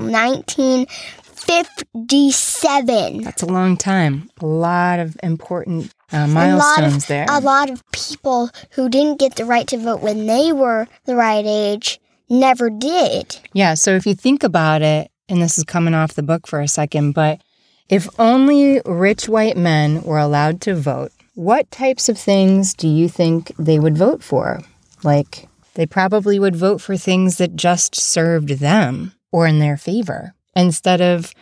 1957. 1.47 3.23
That's 3.23 3.43
a 3.43 3.47
long 3.47 3.77
time. 3.77 4.29
A 4.39 4.45
lot 4.45 4.99
of 4.99 5.17
important 5.23 5.93
uh, 6.13 6.17
a 6.17 6.27
milestones 6.27 7.03
of, 7.03 7.07
there. 7.07 7.25
A 7.29 7.39
lot 7.39 7.69
of 7.69 7.83
people 7.91 8.49
who 8.71 8.89
didn't 8.89 9.19
get 9.19 9.35
the 9.35 9.45
right 9.45 9.67
to 9.67 9.77
vote 9.77 10.01
when 10.01 10.25
they 10.27 10.51
were 10.51 10.87
the 11.05 11.15
right 11.15 11.45
age 11.45 11.99
never 12.29 12.69
did. 12.69 13.37
Yeah, 13.53 13.73
so 13.75 13.95
if 13.95 14.05
you 14.05 14.13
think 14.15 14.43
about 14.43 14.81
it, 14.81 15.11
and 15.29 15.41
this 15.41 15.57
is 15.57 15.63
coming 15.63 15.93
off 15.93 16.13
the 16.13 16.23
book 16.23 16.47
for 16.47 16.59
a 16.59 16.67
second, 16.67 17.13
but 17.13 17.41
if 17.89 18.07
only 18.19 18.81
rich 18.85 19.29
white 19.29 19.57
men 19.57 20.01
were 20.03 20.19
allowed 20.19 20.61
to 20.61 20.75
vote, 20.75 21.11
what 21.35 21.71
types 21.71 22.09
of 22.09 22.17
things 22.17 22.73
do 22.73 22.87
you 22.87 23.07
think 23.07 23.51
they 23.57 23.79
would 23.79 23.97
vote 23.97 24.23
for? 24.23 24.61
Like, 25.03 25.47
they 25.73 25.85
probably 25.85 26.37
would 26.39 26.55
vote 26.55 26.81
for 26.81 26.97
things 26.97 27.37
that 27.37 27.55
just 27.55 27.95
served 27.95 28.49
them 28.49 29.13
or 29.31 29.47
in 29.47 29.59
their 29.59 29.77
favor 29.77 30.33
instead 30.55 31.01
of, 31.01 31.33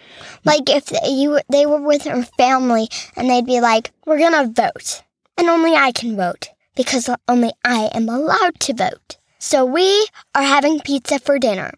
Like 0.46 0.70
if 0.70 0.86
they, 0.88 1.10
you 1.10 1.40
they 1.50 1.66
were 1.66 1.82
with 1.82 2.04
her 2.04 2.24
family 2.38 2.88
and 3.16 3.30
they'd 3.30 3.46
be 3.46 3.62
like, 3.62 3.92
"We're 4.06 4.20
gonna 4.20 4.48
vote, 4.48 5.04
and 5.38 5.50
only 5.50 5.74
I 5.74 5.92
can 5.92 6.16
vote 6.16 6.50
because 6.76 7.10
only 7.28 7.52
I 7.64 7.90
am 7.94 8.10
allowed 8.10 8.60
to 8.62 8.74
vote." 8.74 9.18
So 9.40 9.66
we 9.66 10.08
are 10.36 10.44
having 10.44 10.80
pizza 10.82 11.20
for 11.20 11.40
dinner. 11.40 11.72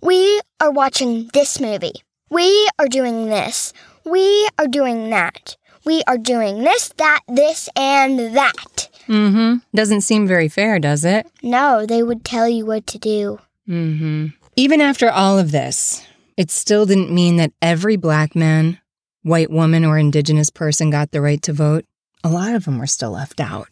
We 0.00 0.40
are 0.60 0.70
watching 0.70 1.30
this 1.32 1.60
movie. 1.60 2.02
We 2.30 2.68
are 2.78 2.88
doing 2.88 3.26
this. 3.26 3.72
We 4.04 4.48
are 4.58 4.66
doing 4.66 5.10
that. 5.10 5.56
We 5.84 6.02
are 6.06 6.18
doing 6.18 6.62
this, 6.62 6.88
that, 6.96 7.20
this, 7.28 7.68
and 7.76 8.36
that. 8.36 8.88
mm 9.08 9.32
hmm, 9.32 9.54
doesn't 9.74 10.02
seem 10.02 10.26
very 10.28 10.48
fair, 10.48 10.78
does 10.78 11.04
it? 11.04 11.26
No, 11.42 11.86
they 11.86 12.02
would 12.02 12.24
tell 12.24 12.48
you 12.48 12.64
what 12.64 12.86
to 12.88 12.98
do. 12.98 13.38
Mm 13.68 13.98
hmm. 13.98 14.26
Even 14.54 14.80
after 14.80 15.10
all 15.10 15.38
of 15.38 15.50
this, 15.50 16.06
it 16.42 16.50
still 16.50 16.86
didn't 16.86 17.14
mean 17.14 17.36
that 17.36 17.52
every 17.62 17.94
black 17.94 18.34
man, 18.34 18.80
white 19.22 19.48
woman, 19.48 19.84
or 19.84 19.96
indigenous 19.96 20.50
person 20.50 20.90
got 20.90 21.12
the 21.12 21.20
right 21.20 21.40
to 21.40 21.52
vote. 21.52 21.84
A 22.24 22.28
lot 22.28 22.56
of 22.56 22.64
them 22.64 22.80
were 22.80 22.88
still 22.88 23.12
left 23.12 23.38
out. 23.38 23.68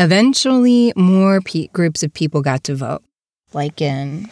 Eventually, 0.00 0.92
more 0.96 1.40
pe- 1.40 1.68
groups 1.68 2.02
of 2.02 2.12
people 2.12 2.42
got 2.42 2.64
to 2.64 2.74
vote. 2.74 3.04
Like 3.52 3.80
in 3.80 4.22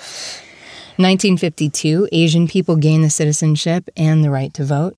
1952, 0.99 2.09
Asian 2.11 2.49
people 2.49 2.75
gained 2.75 3.05
the 3.05 3.11
citizenship 3.11 3.89
and 3.97 4.25
the 4.25 4.31
right 4.31 4.53
to 4.55 4.65
vote. 4.65 4.97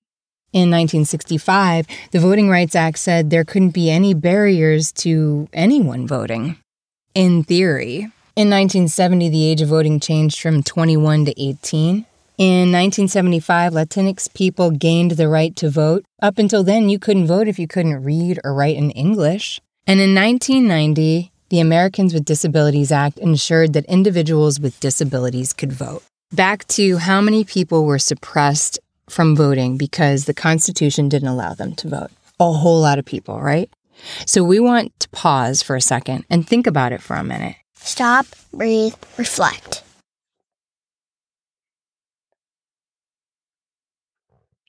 In 0.55 0.71
1965, 0.71 1.87
the 2.13 2.21
Voting 2.21 2.49
Rights 2.49 2.75
Act 2.75 2.99
said 2.99 3.29
there 3.29 3.45
couldn't 3.45 3.75
be 3.75 3.91
any 3.91 4.15
barriers 4.15 4.93
to 4.93 5.47
anyone 5.53 6.07
voting. 6.07 6.57
In 7.15 7.45
theory. 7.45 8.11
In 8.35 8.49
1970, 8.49 9.29
the 9.29 9.45
age 9.45 9.61
of 9.61 9.69
voting 9.69 10.01
changed 10.01 10.41
from 10.41 10.63
21 10.63 11.27
to 11.27 11.39
18. 11.39 12.07
In 12.39 12.71
1975, 12.71 13.73
Latinx 13.73 14.33
people 14.33 14.71
gained 14.71 15.13
the 15.13 15.27
right 15.27 15.57
to 15.57 15.69
vote. 15.69 16.05
Up 16.23 16.39
until 16.39 16.63
then, 16.63 16.89
you 16.89 16.97
couldn't 16.97 17.27
vote 17.27 17.49
if 17.49 17.59
you 17.59 17.67
couldn't 17.67 18.05
read 18.05 18.39
or 18.45 18.55
write 18.55 18.77
in 18.77 18.93
English. 18.93 19.61
And 19.89 19.99
in 19.99 20.15
1990, 20.15 21.33
the 21.49 21.59
Americans 21.59 22.15
with 22.15 22.25
Disabilities 22.25 22.93
Act 22.93 23.19
ensured 23.19 23.73
that 23.73 23.87
individuals 23.87 24.61
with 24.61 24.79
disabilities 24.79 25.53
could 25.53 25.73
vote. 25.73 26.05
Back 26.33 26.65
to 26.69 26.99
how 26.99 27.21
many 27.21 27.43
people 27.43 27.85
were 27.85 27.99
suppressed 27.99 28.79
from 29.11 29.35
voting 29.35 29.77
because 29.77 30.27
the 30.27 30.35
Constitution 30.35 31.09
didn't 31.09 31.27
allow 31.27 31.55
them 31.55 31.75
to 31.75 31.89
vote. 31.89 32.13
A 32.39 32.53
whole 32.53 32.81
lot 32.81 33.01
of 33.01 33.05
people, 33.05 33.41
right? 33.41 33.69
So 34.27 34.45
we 34.45 34.61
want 34.61 34.93
to 35.01 35.09
pause 35.09 35.61
for 35.61 35.75
a 35.75 35.81
second 35.81 36.25
and 36.31 36.47
think 36.47 36.69
about 36.69 36.93
it 36.93 37.03
for 37.03 37.17
a 37.17 37.25
minute. 37.25 37.57
Stop, 37.75 38.27
breathe, 38.53 38.95
reflect. 39.17 39.83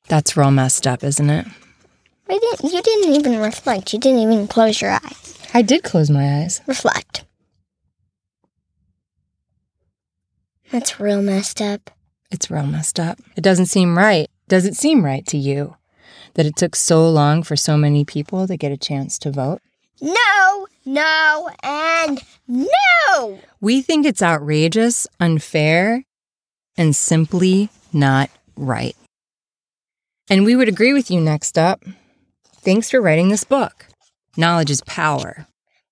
That's 0.10 0.36
real 0.36 0.50
messed 0.50 0.88
up, 0.88 1.04
isn't 1.04 1.30
it? 1.30 1.45
I 2.28 2.38
didn't, 2.38 2.74
you 2.74 2.82
didn't 2.82 3.13
even 3.13 3.39
reflect. 3.39 3.93
You 3.93 4.00
didn't 4.00 4.19
even 4.19 4.48
close 4.48 4.82
your 4.82 4.91
eyes. 4.91 5.38
I 5.54 5.62
did 5.62 5.84
close 5.84 6.10
my 6.10 6.41
eyes. 6.41 6.62
Reflect. 6.65 7.26
That's 10.72 11.00
real 11.00 11.22
messed 11.22 11.62
up. 11.62 11.91
It's 12.32 12.50
real 12.50 12.65
messed 12.65 13.00
up. 13.00 13.19
It 13.36 13.41
doesn't 13.41 13.67
seem 13.67 13.98
right. 13.98 14.30
Does 14.48 14.65
it 14.65 14.76
seem 14.76 15.06
right 15.06 15.26
to 15.28 15.38
you 15.38 15.76
that 16.34 16.45
it 16.48 16.56
took 16.56 16.76
so 16.76 17.08
long 17.08 17.43
for 17.43 17.56
so 17.56 17.78
many 17.78 18.04
people 18.04 18.48
to 18.48 18.58
get 18.58 18.72
a 18.72 18.78
chance 18.78 19.19
to 19.19 19.32
vote? 19.32 19.62
No, 20.02 20.67
no, 20.86 21.50
and 21.62 22.24
no! 22.48 23.39
We 23.62 23.82
think 23.82 24.06
it's 24.06 24.24
outrageous, 24.24 25.08
unfair, 25.19 26.04
and 26.78 26.95
simply 26.95 27.69
not 27.93 28.30
right. 28.56 28.95
And 30.29 30.45
we 30.45 30.55
would 30.55 30.69
agree 30.69 30.93
with 30.93 31.09
you 31.09 31.19
next 31.19 31.57
up. 31.57 31.83
Thanks 32.61 32.91
for 32.91 33.01
writing 33.01 33.29
this 33.29 33.43
book. 33.43 33.87
Knowledge 34.37 34.69
is 34.69 34.81
power. 34.81 35.47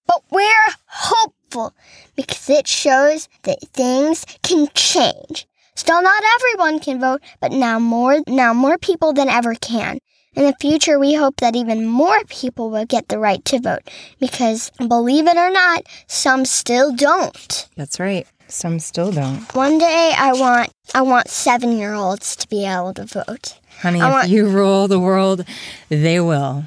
But 0.05 0.21
we're 0.31 0.73
hopeful 0.85 1.73
because 2.15 2.49
it 2.49 2.67
shows 2.67 3.27
that 3.43 3.59
things 3.73 4.25
can 4.43 4.67
change. 4.73 5.47
Still 5.75 6.01
not 6.01 6.23
everyone 6.35 6.79
can 6.79 6.99
vote, 6.99 7.21
but 7.39 7.51
now 7.51 7.79
more 7.79 8.19
now 8.27 8.53
more 8.53 8.77
people 8.77 9.13
than 9.13 9.29
ever 9.29 9.55
can. 9.55 9.99
In 10.35 10.45
the 10.45 10.55
future, 10.61 10.99
we 10.99 11.15
hope 11.15 11.37
that 11.37 11.55
even 11.55 11.87
more 11.87 12.23
people 12.29 12.69
will 12.69 12.85
get 12.85 13.07
the 13.07 13.17
right 13.17 13.43
to 13.45 13.59
vote 13.59 13.89
because 14.19 14.71
believe 14.87 15.25
it 15.27 15.37
or 15.37 15.49
not, 15.49 15.83
some 16.07 16.45
still 16.45 16.95
don't. 16.95 17.67
That's 17.75 17.99
right. 17.99 18.27
Some 18.47 18.79
still 18.79 19.11
don't. 19.11 19.53
One 19.55 19.77
day 19.77 20.13
I 20.17 20.33
want 20.33 20.71
I 20.93 21.01
want 21.01 21.27
7-year-olds 21.27 22.35
to 22.37 22.47
be 22.47 22.65
able 22.65 22.93
to 22.95 23.05
vote. 23.05 23.59
Honey, 23.81 24.01
I 24.01 24.07
if 24.07 24.13
want- 24.13 24.29
you 24.29 24.47
rule 24.47 24.87
the 24.87 24.99
world, 24.99 25.45
they 25.89 26.19
will. 26.19 26.63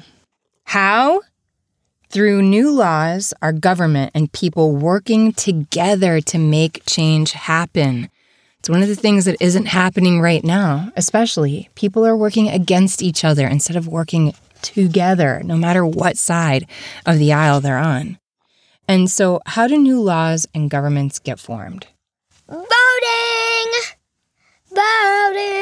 How? 0.65 1.21
Through 2.09 2.41
new 2.43 2.71
laws, 2.71 3.33
our 3.41 3.53
government 3.53 4.11
and 4.13 4.31
people 4.31 4.75
working 4.75 5.31
together 5.33 6.21
to 6.21 6.37
make 6.37 6.83
change 6.85 7.31
happen. 7.31 8.09
It's 8.59 8.69
one 8.69 8.83
of 8.83 8.89
the 8.89 8.95
things 8.95 9.25
that 9.25 9.37
isn't 9.41 9.65
happening 9.67 10.21
right 10.21 10.43
now, 10.43 10.91
especially. 10.95 11.69
People 11.73 12.05
are 12.05 12.15
working 12.15 12.47
against 12.47 13.01
each 13.01 13.23
other 13.25 13.47
instead 13.47 13.75
of 13.75 13.87
working 13.87 14.33
together, 14.61 15.41
no 15.43 15.55
matter 15.57 15.83
what 15.85 16.17
side 16.17 16.67
of 17.05 17.17
the 17.17 17.33
aisle 17.33 17.59
they're 17.59 17.77
on. 17.79 18.19
And 18.87 19.09
so, 19.09 19.39
how 19.45 19.67
do 19.67 19.77
new 19.77 20.01
laws 20.01 20.47
and 20.53 20.69
governments 20.69 21.19
get 21.19 21.39
formed? 21.39 21.87
Voting! 22.47 22.67
Voting! 24.69 25.57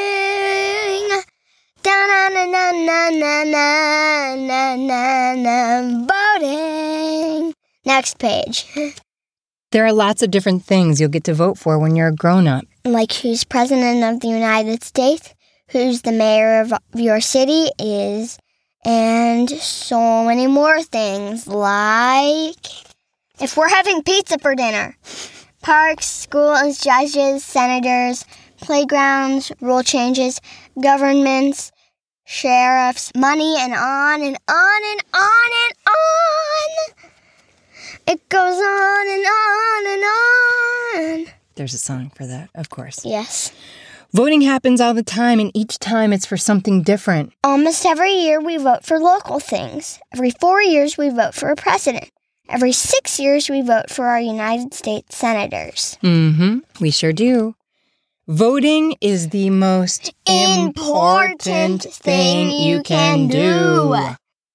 Da 1.83 2.07
na 2.07 2.29
na 2.29 2.45
na 2.45 2.71
na 2.71 3.09
na 3.09 4.35
na 4.35 4.75
na 4.75 5.35
na 5.35 6.07
voting. 6.07 7.53
Next 7.85 8.17
page. 8.19 8.65
There 9.71 9.85
are 9.85 9.93
lots 9.93 10.23
of 10.23 10.31
different 10.31 10.65
things 10.65 10.99
you'll 10.99 11.09
get 11.09 11.25
to 11.25 11.33
vote 11.33 11.57
for 11.59 11.77
when 11.77 11.95
you're 11.95 12.07
a 12.07 12.11
grown 12.15 12.47
up. 12.47 12.65
Like 12.85 13.13
who's 13.13 13.43
president 13.43 14.03
of 14.03 14.19
the 14.19 14.27
United 14.27 14.83
States, 14.83 15.35
who's 15.69 16.01
the 16.01 16.11
mayor 16.11 16.61
of 16.61 16.73
your 16.95 17.21
city 17.21 17.69
is, 17.77 18.39
and 18.83 19.47
so 19.49 20.25
many 20.25 20.47
more 20.47 20.81
things 20.81 21.47
like 21.47 22.55
if 23.41 23.55
we're 23.55 23.69
having 23.69 24.03
pizza 24.03 24.37
for 24.39 24.55
dinner, 24.55 24.97
parks, 25.61 26.05
schools, 26.05 26.79
judges, 26.79 27.43
senators, 27.43 28.25
playgrounds, 28.61 29.51
rule 29.61 29.83
changes, 29.83 30.41
governments, 30.81 31.71
sheriffs, 32.25 33.11
money, 33.15 33.55
and 33.59 33.73
on 33.73 34.21
and 34.21 34.37
on 34.47 34.81
and 34.91 35.03
on 35.13 35.49
and 35.65 35.73
on. 35.87 37.05
It 38.07 38.29
goes 38.29 38.57
on 38.57 39.07
and 39.07 39.25
on 39.25 39.87
and 39.87 40.03
on. 41.27 41.33
There's 41.55 41.73
a 41.73 41.77
song 41.77 42.11
for 42.15 42.25
that, 42.25 42.49
of 42.55 42.69
course. 42.69 43.05
Yes. 43.05 43.51
Voting 44.11 44.41
happens 44.41 44.81
all 44.81 44.95
the 44.95 45.03
time, 45.03 45.39
and 45.39 45.51
each 45.53 45.77
time 45.77 46.11
it's 46.11 46.25
for 46.25 46.37
something 46.37 46.81
different. 46.81 47.31
Almost 47.43 47.85
every 47.85 48.11
year 48.11 48.41
we 48.41 48.57
vote 48.57 48.83
for 48.83 48.99
local 48.99 49.39
things. 49.39 49.99
Every 50.11 50.31
four 50.31 50.61
years 50.61 50.97
we 50.97 51.09
vote 51.09 51.35
for 51.35 51.49
a 51.49 51.55
president. 51.55 52.09
Every 52.49 52.71
six 52.71 53.19
years 53.19 53.47
we 53.49 53.61
vote 53.61 53.89
for 53.91 54.05
our 54.05 54.19
United 54.19 54.73
States 54.73 55.15
senators. 55.15 55.97
Mm 56.01 56.35
hmm. 56.35 56.57
We 56.81 56.89
sure 56.89 57.13
do. 57.13 57.55
Voting 58.27 58.95
is 59.01 59.29
the 59.29 59.49
most 59.49 60.13
important 60.27 61.83
thing 61.83 62.51
you 62.51 62.81
can 62.83 63.27
do. 63.27 63.93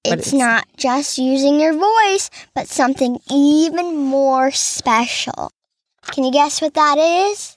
It's, 0.04 0.28
it's- 0.28 0.32
not 0.32 0.66
just 0.76 1.18
using 1.18 1.58
your 1.60 1.72
voice, 1.72 2.30
but 2.54 2.68
something 2.68 3.18
even 3.30 3.96
more 3.96 4.50
special. 4.50 5.50
Can 6.10 6.24
you 6.24 6.32
guess 6.32 6.60
what 6.60 6.74
that 6.74 6.98
is? 6.98 7.54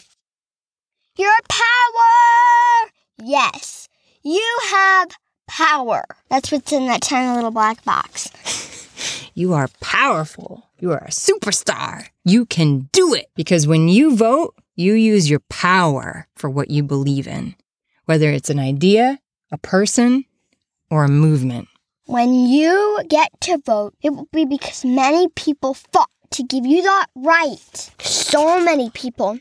Your 1.18 1.34
power! 1.50 2.92
Yes, 3.24 3.90
you 4.24 4.60
have 4.70 5.10
power. 5.48 6.06
That's 6.30 6.52
what's 6.52 6.72
in 6.72 6.88
that 6.88 7.02
tiny 7.02 7.36
little 7.36 7.52
black 7.52 7.84
box. 7.84 8.30
You 9.38 9.54
are 9.54 9.70
powerful. 9.82 10.68
You 10.80 10.94
are 10.94 11.04
a 11.06 11.12
superstar. 11.12 12.08
You 12.26 12.48
can 12.48 12.90
do 12.92 13.14
it. 13.14 13.28
Because 13.36 13.68
when 13.68 13.88
you 13.88 14.16
vote, 14.16 14.56
you 14.76 14.94
use 14.94 15.30
your 15.30 15.42
power 15.48 16.28
for 16.36 16.50
what 16.50 16.72
you 16.72 16.82
believe 16.82 17.28
in, 17.28 17.54
whether 18.06 18.32
it's 18.32 18.50
an 18.50 18.58
idea, 18.58 19.20
a 19.52 19.60
person, 19.60 20.26
or 20.90 21.04
a 21.04 21.08
movement. 21.08 21.68
When 22.06 22.34
you 22.34 23.00
get 23.10 23.30
to 23.42 23.60
vote, 23.64 23.94
it 24.02 24.10
will 24.10 24.28
be 24.34 24.46
because 24.46 24.84
many 24.84 25.28
people 25.36 25.76
fought 25.76 26.10
to 26.32 26.42
give 26.42 26.66
you 26.66 26.82
that 26.82 27.06
right. 27.14 27.92
So 28.00 28.60
many 28.60 28.90
people. 28.90 29.38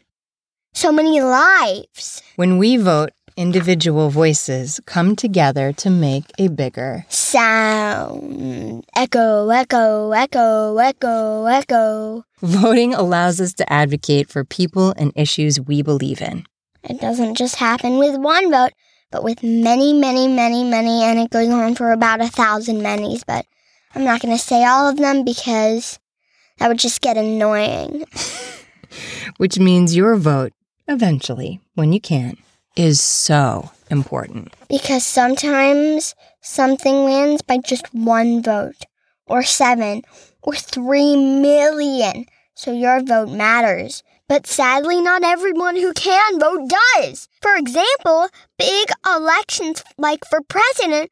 So 0.75 0.93
many 0.93 1.23
lives. 1.23 2.21
When 2.35 2.59
we 2.59 2.77
vote, 2.77 3.13
individual 3.37 4.11
voices 4.11 4.81
come 4.87 5.15
together 5.15 5.73
to 5.75 5.91
make 5.91 6.25
a 6.39 6.49
bigger. 6.49 7.05
Sound. 7.09 8.85
Echo, 8.97 9.49
echo, 9.51 10.11
echo, 10.13 10.77
echo, 10.79 11.47
echo. 11.47 12.25
Voting 12.41 12.95
allows 12.95 13.41
us 13.41 13.53
to 13.55 13.73
advocate 13.73 14.29
for 14.29 14.45
people 14.45 14.95
and 14.97 15.13
issues 15.15 15.61
we 15.61 15.83
believe 15.83 16.21
in. 16.21 16.45
It 16.83 17.01
doesn't 17.01 17.37
just 17.37 17.57
happen 17.57 17.99
with 17.99 18.17
one 18.19 18.51
vote, 18.51 18.73
but 19.11 19.25
with 19.25 19.43
many, 19.43 19.93
many, 19.93 20.29
many, 20.29 20.65
many, 20.65 21.03
and 21.03 21.19
it 21.19 21.31
goes 21.31 21.49
on 21.49 21.75
for 21.75 21.93
about 21.93 22.21
a 22.21 22.29
thousand 22.29 22.79
manys. 22.79 23.23
But 23.27 23.45
I'm 23.95 24.05
not 24.05 24.21
going 24.21 24.37
to 24.37 24.43
say 24.43 24.65
all 24.65 24.89
of 24.89 24.97
them 24.97 25.25
because 25.25 25.99
that 26.59 26.69
would 26.69 26.79
just 26.79 27.01
get 27.01 27.17
annoying. 27.17 28.05
which 29.37 29.59
means 29.59 29.97
your 29.97 30.17
vote, 30.17 30.53
eventually, 30.89 31.61
when 31.75 31.93
you 31.93 32.01
can, 32.01 32.37
is 32.77 33.01
so 33.01 33.71
important. 33.91 34.55
Because 34.69 35.05
sometimes 35.05 36.15
something 36.41 37.05
wins 37.05 37.43
by 37.43 37.59
just 37.59 37.93
one 37.93 38.43
vote, 38.43 38.85
or 39.27 39.43
seven, 39.43 40.03
or 40.43 40.55
three 40.55 41.17
million. 41.17 42.27
So 42.55 42.73
your 42.73 43.03
vote 43.03 43.31
matters. 43.31 44.03
But 44.29 44.47
sadly, 44.47 45.01
not 45.01 45.23
everyone 45.23 45.77
who 45.77 45.93
can 45.93 46.41
vote 46.41 46.69
does. 46.97 47.29
For 47.41 47.55
example, 47.55 48.29
big 48.59 48.89
elections 49.07 49.85
like 49.99 50.25
for 50.29 50.41
president, 50.41 51.11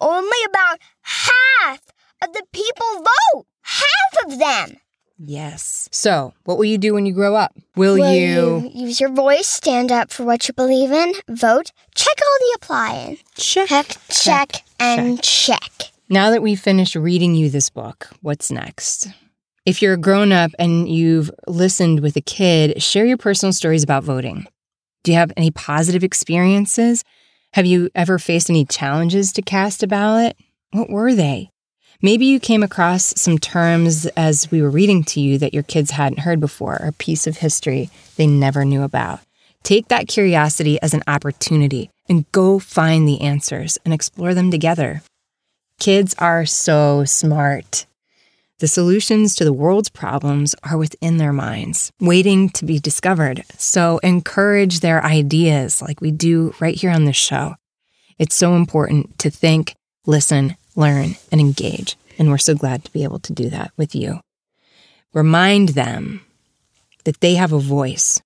only 0.00 0.38
about 0.46 0.78
half 1.02 1.80
of 2.22 2.32
the 2.32 2.44
people 2.52 2.86
vote. 2.98 3.46
Half 3.62 4.26
of 4.26 4.38
them. 4.38 4.76
Yes. 5.24 5.88
So, 5.92 6.34
what 6.44 6.58
will 6.58 6.64
you 6.64 6.78
do 6.78 6.94
when 6.94 7.06
you 7.06 7.12
grow 7.12 7.36
up? 7.36 7.52
Will, 7.76 7.94
Will 7.94 8.12
you, 8.12 8.70
you 8.74 8.86
use 8.86 9.00
your 9.00 9.12
voice, 9.12 9.46
stand 9.46 9.92
up 9.92 10.10
for 10.10 10.24
what 10.24 10.48
you 10.48 10.54
believe 10.54 10.90
in, 10.90 11.12
vote, 11.28 11.70
check 11.94 12.16
all 12.20 12.38
the 12.40 12.52
applying, 12.56 13.18
check? 13.36 13.68
check, 13.68 13.96
check, 14.08 14.64
and 14.80 15.22
check. 15.22 15.70
Now 16.08 16.30
that 16.30 16.42
we've 16.42 16.58
finished 16.58 16.96
reading 16.96 17.36
you 17.36 17.50
this 17.50 17.70
book, 17.70 18.08
what's 18.20 18.50
next? 18.50 19.08
If 19.64 19.80
you're 19.80 19.94
a 19.94 19.96
grown 19.96 20.32
up 20.32 20.50
and 20.58 20.88
you've 20.88 21.30
listened 21.46 22.00
with 22.00 22.16
a 22.16 22.20
kid, 22.20 22.82
share 22.82 23.06
your 23.06 23.16
personal 23.16 23.52
stories 23.52 23.84
about 23.84 24.02
voting. 24.02 24.48
Do 25.04 25.12
you 25.12 25.18
have 25.18 25.32
any 25.36 25.52
positive 25.52 26.02
experiences? 26.02 27.04
Have 27.52 27.64
you 27.64 27.90
ever 27.94 28.18
faced 28.18 28.50
any 28.50 28.64
challenges 28.64 29.32
to 29.34 29.42
cast 29.42 29.84
a 29.84 29.86
ballot? 29.86 30.36
What 30.72 30.90
were 30.90 31.14
they? 31.14 31.51
Maybe 32.04 32.26
you 32.26 32.40
came 32.40 32.64
across 32.64 33.14
some 33.20 33.38
terms 33.38 34.06
as 34.16 34.50
we 34.50 34.60
were 34.60 34.70
reading 34.70 35.04
to 35.04 35.20
you 35.20 35.38
that 35.38 35.54
your 35.54 35.62
kids 35.62 35.92
hadn't 35.92 36.18
heard 36.18 36.40
before, 36.40 36.82
or 36.82 36.88
a 36.88 36.92
piece 36.92 37.28
of 37.28 37.36
history 37.36 37.90
they 38.16 38.26
never 38.26 38.64
knew 38.64 38.82
about. 38.82 39.20
Take 39.62 39.86
that 39.86 40.08
curiosity 40.08 40.82
as 40.82 40.94
an 40.94 41.04
opportunity 41.06 41.90
and 42.08 42.30
go 42.32 42.58
find 42.58 43.06
the 43.06 43.20
answers 43.20 43.78
and 43.84 43.94
explore 43.94 44.34
them 44.34 44.50
together. 44.50 45.02
Kids 45.78 46.12
are 46.18 46.44
so 46.44 47.04
smart. 47.04 47.86
The 48.58 48.66
solutions 48.66 49.36
to 49.36 49.44
the 49.44 49.52
world's 49.52 49.88
problems 49.88 50.56
are 50.64 50.76
within 50.76 51.18
their 51.18 51.32
minds, 51.32 51.92
waiting 52.00 52.48
to 52.50 52.64
be 52.64 52.80
discovered. 52.80 53.44
So 53.58 53.98
encourage 53.98 54.80
their 54.80 55.04
ideas 55.04 55.80
like 55.80 56.00
we 56.00 56.10
do 56.10 56.52
right 56.58 56.74
here 56.74 56.90
on 56.90 57.04
this 57.04 57.16
show. 57.16 57.54
It's 58.18 58.34
so 58.34 58.56
important 58.56 59.20
to 59.20 59.30
think, 59.30 59.76
listen, 60.04 60.56
learn, 60.76 61.16
and 61.30 61.40
engage. 61.40 61.96
And 62.18 62.30
we're 62.30 62.38
so 62.38 62.54
glad 62.54 62.84
to 62.84 62.92
be 62.92 63.04
able 63.04 63.18
to 63.20 63.32
do 63.32 63.48
that 63.50 63.72
with 63.76 63.94
you. 63.94 64.20
Remind 65.12 65.70
them 65.70 66.22
that 67.04 67.20
they 67.20 67.34
have 67.34 67.52
a 67.52 67.58
voice. 67.58 68.20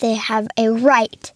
They 0.00 0.14
have 0.14 0.48
a 0.56 0.68
right. 0.70 1.32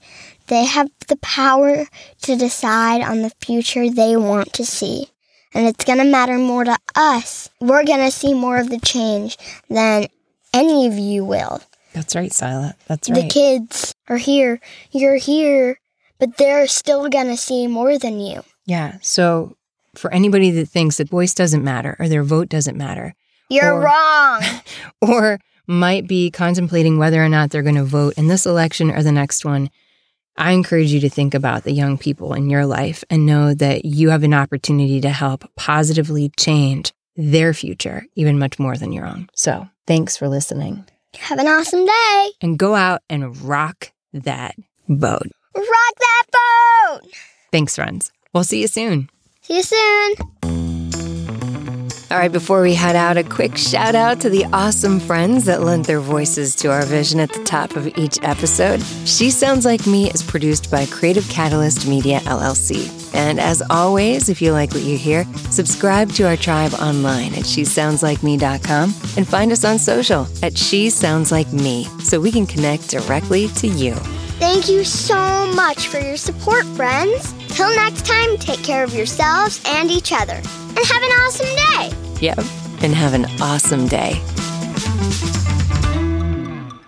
They 0.46 0.64
have 0.64 0.88
the 1.08 1.16
power 1.16 1.86
to 2.22 2.36
decide 2.36 3.02
on 3.02 3.22
the 3.22 3.32
future 3.40 3.90
they 3.90 4.16
want 4.16 4.52
to 4.54 4.64
see. 4.64 5.08
And 5.54 5.66
it's 5.66 5.84
going 5.84 5.98
to 5.98 6.04
matter 6.04 6.38
more 6.38 6.64
to 6.64 6.76
us. 6.94 7.48
We're 7.60 7.84
going 7.84 8.04
to 8.04 8.10
see 8.10 8.34
more 8.34 8.58
of 8.58 8.68
the 8.70 8.80
change 8.80 9.36
than 9.68 10.08
any 10.52 10.86
of 10.86 10.98
you 10.98 11.24
will. 11.24 11.60
That's 11.94 12.14
right, 12.14 12.32
Sila. 12.32 12.74
That's 12.86 13.10
right. 13.10 13.22
The 13.22 13.28
kids 13.28 13.94
are 14.08 14.18
here. 14.18 14.60
You're 14.90 15.16
here. 15.16 15.80
But 16.18 16.36
they're 16.36 16.66
still 16.66 17.08
going 17.08 17.28
to 17.28 17.36
see 17.36 17.66
more 17.66 17.98
than 17.98 18.20
you. 18.20 18.42
yeah. 18.66 18.98
So 19.02 19.56
for 19.98 20.12
anybody 20.12 20.50
that 20.52 20.68
thinks 20.68 20.96
that 20.96 21.08
voice 21.08 21.34
doesn't 21.34 21.64
matter 21.64 21.96
or 21.98 22.08
their 22.08 22.22
vote 22.22 22.48
doesn't 22.48 22.76
matter, 22.76 23.14
You're 23.50 23.74
Or- 23.74 23.80
wrong. 23.84 24.42
or 25.02 25.38
might 25.66 26.06
be 26.06 26.30
contemplating 26.30 26.98
whether 26.98 27.22
or 27.22 27.28
not 27.28 27.50
they're 27.50 27.62
going 27.62 27.74
to 27.74 27.84
vote 27.84 28.14
in 28.16 28.28
this 28.28 28.46
election 28.46 28.90
or 28.90 29.02
the 29.02 29.12
next 29.12 29.44
one, 29.44 29.70
I 30.36 30.52
encourage 30.52 30.92
you 30.92 31.00
to 31.00 31.10
think 31.10 31.34
about 31.34 31.64
the 31.64 31.72
young 31.72 31.98
people 31.98 32.32
in 32.32 32.48
your 32.48 32.64
life 32.64 33.02
and 33.10 33.26
know 33.26 33.52
that 33.54 33.84
you 33.84 34.10
have 34.10 34.22
an 34.22 34.32
opportunity 34.34 35.00
to 35.00 35.10
help 35.10 35.44
positively 35.56 36.30
change 36.38 36.92
their 37.16 37.52
future, 37.52 38.04
even 38.14 38.38
much 38.38 38.58
more 38.58 38.76
than 38.76 38.92
your 38.92 39.04
own. 39.06 39.28
So 39.34 39.68
thanks 39.86 40.16
for 40.16 40.28
listening 40.28 40.86
Have 41.16 41.38
an 41.40 41.48
awesome 41.48 41.84
day. 41.84 42.30
and 42.40 42.56
go 42.58 42.74
out 42.76 43.02
and 43.10 43.36
rock 43.42 43.90
that 44.12 44.54
boat. 44.88 45.26
Rock 45.54 45.94
that 45.98 46.24
boat. 46.32 47.10
Thanks, 47.50 47.74
friends. 47.74 48.12
We'll 48.32 48.44
see 48.44 48.60
you 48.60 48.68
soon. 48.68 49.10
See 49.48 49.56
you 49.56 49.62
soon. 49.62 50.14
All 52.10 52.16
right, 52.16 52.32
before 52.32 52.62
we 52.62 52.74
head 52.74 52.96
out, 52.96 53.16
a 53.16 53.24
quick 53.24 53.56
shout 53.56 53.94
out 53.94 54.20
to 54.20 54.28
the 54.28 54.44
awesome 54.52 55.00
friends 55.00 55.44
that 55.46 55.62
lent 55.62 55.86
their 55.86 56.00
voices 56.00 56.54
to 56.56 56.70
our 56.70 56.84
vision 56.84 57.18
at 57.18 57.32
the 57.32 57.42
top 57.44 57.74
of 57.76 57.86
each 57.98 58.18
episode. 58.22 58.82
She 59.06 59.30
Sounds 59.30 59.64
Like 59.64 59.86
Me 59.86 60.10
is 60.10 60.22
produced 60.22 60.70
by 60.70 60.84
Creative 60.86 61.26
Catalyst 61.28 61.86
Media 61.88 62.20
LLC. 62.20 62.94
And 63.14 63.40
as 63.40 63.62
always, 63.70 64.28
if 64.28 64.42
you 64.42 64.52
like 64.52 64.72
what 64.72 64.82
you 64.82 64.98
hear, 64.98 65.24
subscribe 65.50 66.12
to 66.12 66.24
our 66.24 66.36
tribe 66.36 66.74
online 66.74 67.32
at 67.34 67.44
shesoundslikeme.com 67.44 68.94
and 69.16 69.28
find 69.28 69.52
us 69.52 69.64
on 69.64 69.78
social 69.78 70.26
at 70.42 70.58
She 70.58 70.90
Sounds 70.90 71.32
Like 71.32 71.50
Me 71.54 71.84
so 72.00 72.20
we 72.20 72.32
can 72.32 72.46
connect 72.46 72.88
directly 72.90 73.48
to 73.48 73.66
you. 73.66 73.94
Thank 74.38 74.68
you 74.68 74.84
so 74.84 75.50
much 75.54 75.88
for 75.88 75.98
your 75.98 76.16
support, 76.18 76.64
friends. 76.68 77.34
Till 77.48 77.74
next 77.74 78.06
time, 78.06 78.36
take 78.38 78.62
care 78.62 78.84
of 78.84 78.94
yourselves 78.94 79.60
and 79.66 79.90
each 79.90 80.12
other. 80.12 80.34
And 80.34 80.78
have 80.78 81.02
an 81.02 81.10
awesome 81.22 81.46
day. 81.56 81.92
Yep, 82.20 82.38
and 82.82 82.94
have 82.94 83.14
an 83.14 83.26
awesome 83.40 83.86
day. 83.86 84.20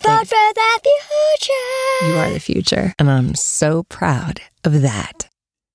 Vote 0.03 0.27
for 0.27 0.53
the 0.55 0.81
future. 0.83 2.07
You 2.07 2.15
are 2.19 2.31
the 2.31 2.41
future, 2.41 2.95
and 2.99 3.11
I'm 3.11 3.35
so 3.35 3.85
proud 3.85 4.41
of 4.65 4.83
that. 4.83 5.30